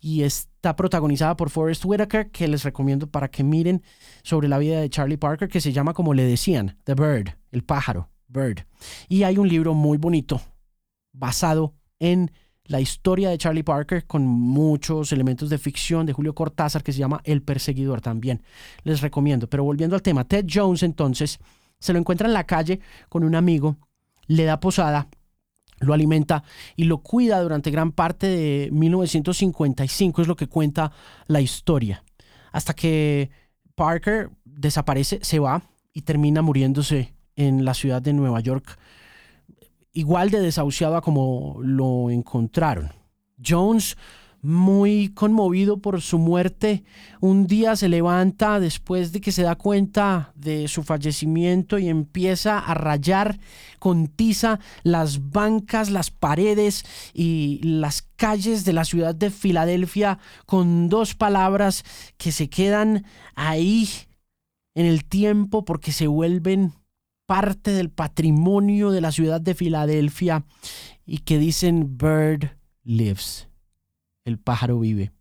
y 0.00 0.22
está 0.66 0.74
protagonizada 0.74 1.36
por 1.36 1.48
Forrest 1.48 1.84
Whitaker, 1.84 2.32
que 2.32 2.48
les 2.48 2.64
recomiendo 2.64 3.06
para 3.06 3.28
que 3.28 3.44
miren 3.44 3.84
sobre 4.24 4.48
la 4.48 4.58
vida 4.58 4.80
de 4.80 4.90
Charlie 4.90 5.16
Parker, 5.16 5.48
que 5.48 5.60
se 5.60 5.72
llama 5.72 5.94
como 5.94 6.12
le 6.12 6.24
decían, 6.24 6.76
The 6.82 6.94
Bird, 6.94 7.36
el 7.52 7.62
pájaro, 7.62 8.10
Bird. 8.26 8.66
Y 9.08 9.22
hay 9.22 9.38
un 9.38 9.48
libro 9.48 9.74
muy 9.74 9.96
bonito 9.96 10.40
basado 11.12 11.74
en 12.00 12.32
la 12.64 12.80
historia 12.80 13.30
de 13.30 13.38
Charlie 13.38 13.62
Parker 13.62 14.08
con 14.08 14.26
muchos 14.26 15.12
elementos 15.12 15.50
de 15.50 15.58
ficción 15.58 16.04
de 16.04 16.12
Julio 16.12 16.34
Cortázar 16.34 16.82
que 16.82 16.92
se 16.92 16.98
llama 16.98 17.20
El 17.22 17.42
Perseguidor 17.42 18.00
también. 18.00 18.42
Les 18.82 19.02
recomiendo. 19.02 19.48
Pero 19.48 19.62
volviendo 19.62 19.94
al 19.94 20.02
tema, 20.02 20.24
Ted 20.24 20.46
Jones 20.52 20.82
entonces 20.82 21.38
se 21.78 21.92
lo 21.92 22.00
encuentra 22.00 22.26
en 22.26 22.34
la 22.34 22.44
calle 22.44 22.80
con 23.08 23.22
un 23.22 23.36
amigo, 23.36 23.76
le 24.26 24.42
da 24.42 24.58
posada 24.58 25.06
lo 25.78 25.92
alimenta 25.92 26.42
y 26.74 26.84
lo 26.84 26.98
cuida 26.98 27.40
durante 27.40 27.70
gran 27.70 27.92
parte 27.92 28.26
de 28.26 28.70
1955, 28.72 30.22
es 30.22 30.28
lo 30.28 30.36
que 30.36 30.46
cuenta 30.46 30.92
la 31.26 31.40
historia. 31.40 32.02
Hasta 32.52 32.74
que 32.74 33.30
Parker 33.74 34.30
desaparece, 34.44 35.20
se 35.22 35.38
va 35.38 35.62
y 35.92 36.02
termina 36.02 36.42
muriéndose 36.42 37.14
en 37.36 37.64
la 37.64 37.74
ciudad 37.74 38.00
de 38.00 38.12
Nueva 38.12 38.40
York, 38.40 38.78
igual 39.92 40.30
de 40.30 40.40
desahuciado 40.40 40.96
a 40.96 41.02
como 41.02 41.58
lo 41.62 42.10
encontraron. 42.10 42.90
Jones 43.44 43.96
muy 44.42 45.08
conmovido 45.14 45.78
por 45.78 46.00
su 46.00 46.18
muerte, 46.18 46.84
un 47.20 47.46
día 47.46 47.74
se 47.76 47.88
levanta 47.88 48.60
después 48.60 49.12
de 49.12 49.20
que 49.20 49.32
se 49.32 49.42
da 49.42 49.56
cuenta 49.56 50.32
de 50.36 50.68
su 50.68 50.82
fallecimiento 50.82 51.78
y 51.78 51.88
empieza 51.88 52.58
a 52.58 52.74
rayar 52.74 53.38
con 53.78 54.06
tiza 54.08 54.60
las 54.82 55.30
bancas, 55.30 55.90
las 55.90 56.10
paredes 56.10 56.84
y 57.12 57.60
las 57.62 58.02
calles 58.16 58.64
de 58.64 58.72
la 58.72 58.84
ciudad 58.84 59.14
de 59.14 59.30
Filadelfia 59.30 60.18
con 60.46 60.88
dos 60.88 61.14
palabras 61.14 61.84
que 62.16 62.32
se 62.32 62.48
quedan 62.48 63.04
ahí 63.34 63.88
en 64.74 64.86
el 64.86 65.04
tiempo 65.04 65.64
porque 65.64 65.92
se 65.92 66.06
vuelven 66.06 66.72
parte 67.26 67.72
del 67.72 67.90
patrimonio 67.90 68.90
de 68.90 69.00
la 69.00 69.10
ciudad 69.10 69.40
de 69.40 69.54
Filadelfia 69.54 70.44
y 71.04 71.18
que 71.18 71.38
dicen 71.38 71.96
Bird 71.98 72.56
lives 72.84 73.48
el 74.26 74.38
pájaro 74.38 74.78
vive. 74.78 75.12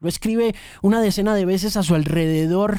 Lo 0.00 0.08
escribe 0.08 0.54
una 0.82 1.00
decena 1.00 1.34
de 1.34 1.46
veces 1.46 1.76
a 1.78 1.82
su 1.82 1.94
alrededor, 1.94 2.72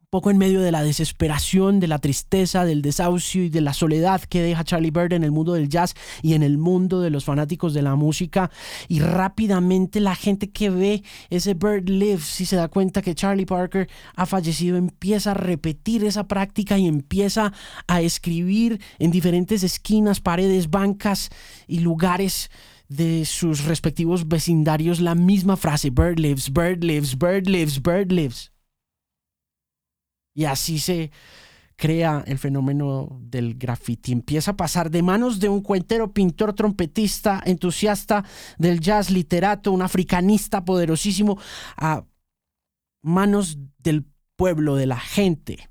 un 0.00 0.06
poco 0.10 0.32
en 0.32 0.38
medio 0.38 0.60
de 0.60 0.72
la 0.72 0.82
desesperación, 0.82 1.78
de 1.78 1.86
la 1.86 2.00
tristeza, 2.00 2.64
del 2.64 2.82
desahucio 2.82 3.44
y 3.44 3.48
de 3.48 3.60
la 3.60 3.74
soledad 3.74 4.20
que 4.22 4.42
deja 4.42 4.64
Charlie 4.64 4.90
Bird 4.90 5.12
en 5.12 5.22
el 5.22 5.30
mundo 5.30 5.52
del 5.52 5.68
jazz 5.68 5.94
y 6.20 6.34
en 6.34 6.42
el 6.42 6.58
mundo 6.58 7.00
de 7.00 7.10
los 7.10 7.24
fanáticos 7.24 7.74
de 7.74 7.82
la 7.82 7.94
música. 7.94 8.50
Y 8.88 8.98
rápidamente 8.98 10.00
la 10.00 10.16
gente 10.16 10.50
que 10.50 10.68
ve 10.68 11.04
ese 11.28 11.54
Bird 11.54 11.88
Lives 11.88 12.40
y 12.40 12.46
se 12.46 12.56
da 12.56 12.66
cuenta 12.66 13.02
que 13.02 13.14
Charlie 13.14 13.46
Parker 13.46 13.88
ha 14.16 14.26
fallecido, 14.26 14.78
empieza 14.78 15.30
a 15.30 15.34
repetir 15.34 16.04
esa 16.04 16.26
práctica 16.26 16.76
y 16.76 16.88
empieza 16.88 17.52
a 17.86 18.00
escribir 18.00 18.80
en 18.98 19.12
diferentes 19.12 19.62
esquinas, 19.62 20.20
paredes, 20.20 20.70
bancas 20.70 21.30
y 21.68 21.78
lugares 21.78 22.50
de 22.90 23.24
sus 23.24 23.64
respectivos 23.66 24.26
vecindarios 24.26 25.00
la 25.00 25.14
misma 25.14 25.56
frase, 25.56 25.90
bird 25.90 26.18
lives, 26.18 26.52
bird 26.52 26.82
lives, 26.82 27.16
bird 27.16 27.46
lives, 27.46 27.80
bird 27.80 28.10
lives. 28.10 28.52
Y 30.34 30.44
así 30.44 30.80
se 30.80 31.12
crea 31.76 32.24
el 32.26 32.38
fenómeno 32.38 33.20
del 33.22 33.54
graffiti. 33.54 34.10
Empieza 34.10 34.50
a 34.50 34.56
pasar 34.56 34.90
de 34.90 35.02
manos 35.02 35.38
de 35.38 35.48
un 35.48 35.62
cuentero, 35.62 36.12
pintor, 36.12 36.52
trompetista, 36.52 37.40
entusiasta 37.46 38.24
del 38.58 38.80
jazz, 38.80 39.10
literato, 39.10 39.70
un 39.70 39.82
africanista 39.82 40.64
poderosísimo, 40.64 41.38
a 41.76 42.04
manos 43.02 43.56
del 43.78 44.04
pueblo, 44.36 44.74
de 44.74 44.86
la 44.86 44.98
gente 44.98 45.70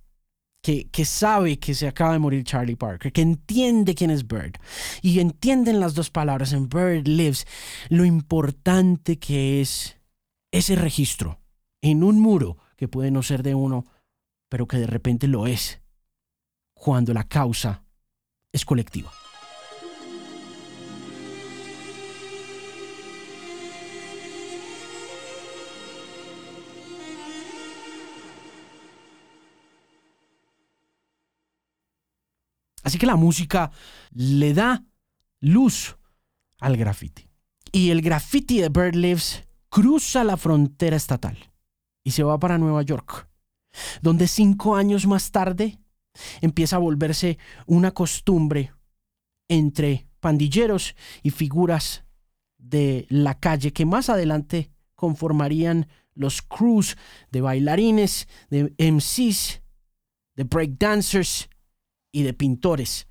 que, 0.62 1.06
sabe 1.06 1.58
que 1.58 1.74
se 1.74 1.88
acaba 1.88 2.14
de 2.14 2.20
morir 2.20 2.44
Charlie 2.44 2.76
Parker, 2.76 3.12
que 3.12 3.22
entiende 3.22 3.96
quién 3.96 4.12
es 4.12 4.28
Bird 4.28 4.56
y 5.02 5.20
entienden 5.20 5.80
las 5.80 5.94
dos 5.96 6.10
palabras 6.10 6.54
en 6.54 6.68
Bird 6.68 7.08
Lives, 7.08 7.48
lo 7.90 8.06
importante 8.06 9.18
que 9.18 9.62
es 9.62 9.98
ese 10.52 10.76
registro 10.76 11.40
en 11.82 12.04
un 12.04 12.20
muro 12.20 12.58
que 12.76 12.88
puede 12.88 13.12
no 13.12 13.24
ser 13.24 13.44
de 13.44 13.56
uno, 13.56 13.86
pero 14.50 14.68
que 14.68 14.78
de 14.78 14.88
repente 14.88 15.28
lo 15.28 15.48
es 15.48 15.82
cuando 16.74 17.14
la 17.14 17.26
causa 17.26 17.84
es 18.52 18.66
colectiva. 18.66 19.12
Así 32.90 32.98
que 32.98 33.06
la 33.06 33.18
música 33.18 33.70
le 34.16 34.56
da 34.56 34.84
luz 35.42 35.96
al 36.60 36.76
graffiti. 36.76 37.30
Y 37.72 37.92
el 37.92 38.02
graffiti 38.02 38.60
de 38.60 38.70
Bird 38.70 38.96
Lives 38.96 39.44
cruza 39.70 40.24
la 40.24 40.38
frontera 40.38 40.96
estatal 40.96 41.38
y 42.04 42.10
se 42.10 42.24
va 42.24 42.40
para 42.40 42.58
Nueva 42.58 42.82
York, 42.82 43.30
donde 44.02 44.28
cinco 44.28 44.76
años 44.76 45.06
más 45.06 45.30
tarde 45.30 45.78
empieza 46.42 46.78
a 46.78 46.80
volverse 46.80 47.38
una 47.68 47.92
costumbre 47.92 48.74
entre 49.48 50.08
pandilleros 50.20 50.96
y 51.22 51.30
figuras 51.30 52.06
de 52.58 53.06
la 53.10 53.40
calle 53.40 53.72
que 53.72 53.86
más 53.86 54.10
adelante 54.10 54.72
conformarían 54.96 55.88
los 56.16 56.42
crews 56.42 56.98
de 57.30 57.42
bailarines, 57.42 58.28
de 58.50 58.74
MCs, 58.80 59.62
de 60.36 60.44
breakdancers 60.44 61.50
y 62.12 62.24
de 62.24 62.34
pintores 62.34 63.08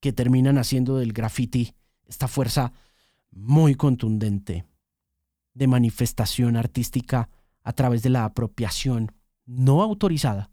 que 0.00 0.12
terminan 0.12 0.58
haciendo 0.58 0.98
del 0.98 1.12
graffiti 1.12 1.74
esta 2.06 2.28
fuerza 2.28 2.72
muy 3.30 3.74
contundente 3.74 4.66
de 5.54 5.66
manifestación 5.66 6.56
artística 6.56 7.30
a 7.62 7.72
través 7.72 8.02
de 8.02 8.10
la 8.10 8.24
apropiación 8.24 9.12
no 9.46 9.82
autorizada 9.82 10.50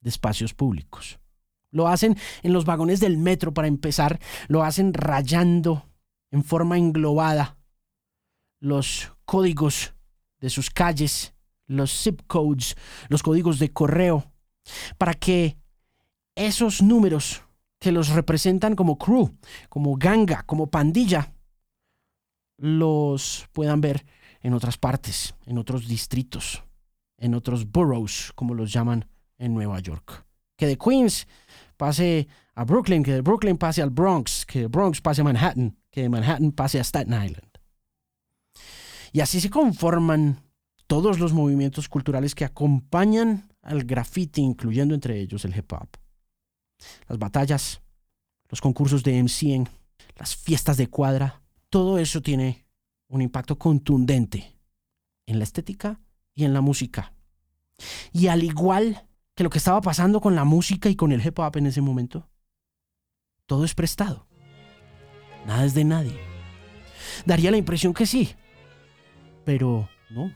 de 0.00 0.10
espacios 0.10 0.54
públicos. 0.54 1.18
Lo 1.70 1.88
hacen 1.88 2.16
en 2.42 2.52
los 2.52 2.64
vagones 2.64 3.00
del 3.00 3.16
metro 3.16 3.52
para 3.52 3.68
empezar, 3.68 4.20
lo 4.48 4.62
hacen 4.62 4.94
rayando 4.94 5.88
en 6.30 6.44
forma 6.44 6.76
englobada 6.76 7.58
los 8.60 9.12
códigos 9.24 9.94
de 10.40 10.50
sus 10.50 10.70
calles, 10.70 11.34
los 11.66 11.92
zip 11.92 12.22
codes, 12.26 12.76
los 13.08 13.22
códigos 13.22 13.58
de 13.58 13.72
correo, 13.72 14.32
para 14.98 15.14
que 15.14 15.56
esos 16.36 16.82
números 16.82 17.42
que 17.80 17.92
los 17.92 18.10
representan 18.10 18.76
como 18.76 18.98
crew, 18.98 19.36
como 19.68 19.96
ganga, 19.96 20.42
como 20.44 20.70
pandilla, 20.70 21.32
los 22.58 23.48
puedan 23.52 23.80
ver 23.80 24.06
en 24.40 24.54
otras 24.54 24.78
partes, 24.78 25.34
en 25.46 25.58
otros 25.58 25.88
distritos, 25.88 26.62
en 27.18 27.34
otros 27.34 27.70
boroughs, 27.70 28.32
como 28.34 28.54
los 28.54 28.72
llaman 28.72 29.08
en 29.38 29.54
Nueva 29.54 29.80
York. 29.80 30.24
Que 30.56 30.66
de 30.66 30.78
Queens 30.78 31.26
pase 31.76 32.28
a 32.54 32.64
Brooklyn, 32.64 33.02
que 33.02 33.12
de 33.12 33.20
Brooklyn 33.20 33.58
pase 33.58 33.82
al 33.82 33.90
Bronx, 33.90 34.46
que 34.46 34.60
de 34.60 34.66
Bronx 34.68 35.00
pase 35.00 35.20
a 35.20 35.24
Manhattan, 35.24 35.76
que 35.90 36.02
de 36.02 36.08
Manhattan 36.08 36.52
pase 36.52 36.80
a 36.80 36.84
Staten 36.84 37.12
Island. 37.12 37.50
Y 39.12 39.20
así 39.20 39.40
se 39.40 39.50
conforman 39.50 40.42
todos 40.86 41.18
los 41.18 41.32
movimientos 41.32 41.88
culturales 41.88 42.34
que 42.34 42.44
acompañan 42.44 43.48
al 43.62 43.84
graffiti, 43.84 44.42
incluyendo 44.42 44.94
entre 44.94 45.18
ellos 45.20 45.44
el 45.44 45.56
hip 45.56 45.72
hop. 45.72 45.88
Las 47.08 47.18
batallas, 47.18 47.80
los 48.48 48.60
concursos 48.60 49.02
de 49.02 49.22
MCing, 49.22 49.68
las 50.16 50.36
fiestas 50.36 50.76
de 50.76 50.88
cuadra, 50.88 51.42
todo 51.70 51.98
eso 51.98 52.22
tiene 52.22 52.66
un 53.08 53.22
impacto 53.22 53.58
contundente 53.58 54.56
en 55.26 55.38
la 55.38 55.44
estética 55.44 56.00
y 56.34 56.44
en 56.44 56.52
la 56.52 56.60
música. 56.60 57.12
Y 58.12 58.28
al 58.28 58.42
igual 58.42 59.06
que 59.34 59.44
lo 59.44 59.50
que 59.50 59.58
estaba 59.58 59.80
pasando 59.80 60.20
con 60.20 60.34
la 60.34 60.44
música 60.44 60.88
y 60.88 60.96
con 60.96 61.12
el 61.12 61.24
hip 61.24 61.38
hop 61.38 61.56
en 61.56 61.66
ese 61.66 61.80
momento, 61.80 62.28
todo 63.46 63.64
es 63.64 63.74
prestado. 63.74 64.26
Nada 65.46 65.64
es 65.64 65.74
de 65.74 65.84
nadie. 65.84 66.18
Daría 67.24 67.50
la 67.50 67.56
impresión 67.56 67.94
que 67.94 68.06
sí, 68.06 68.34
pero 69.44 69.88
no. 70.10 70.32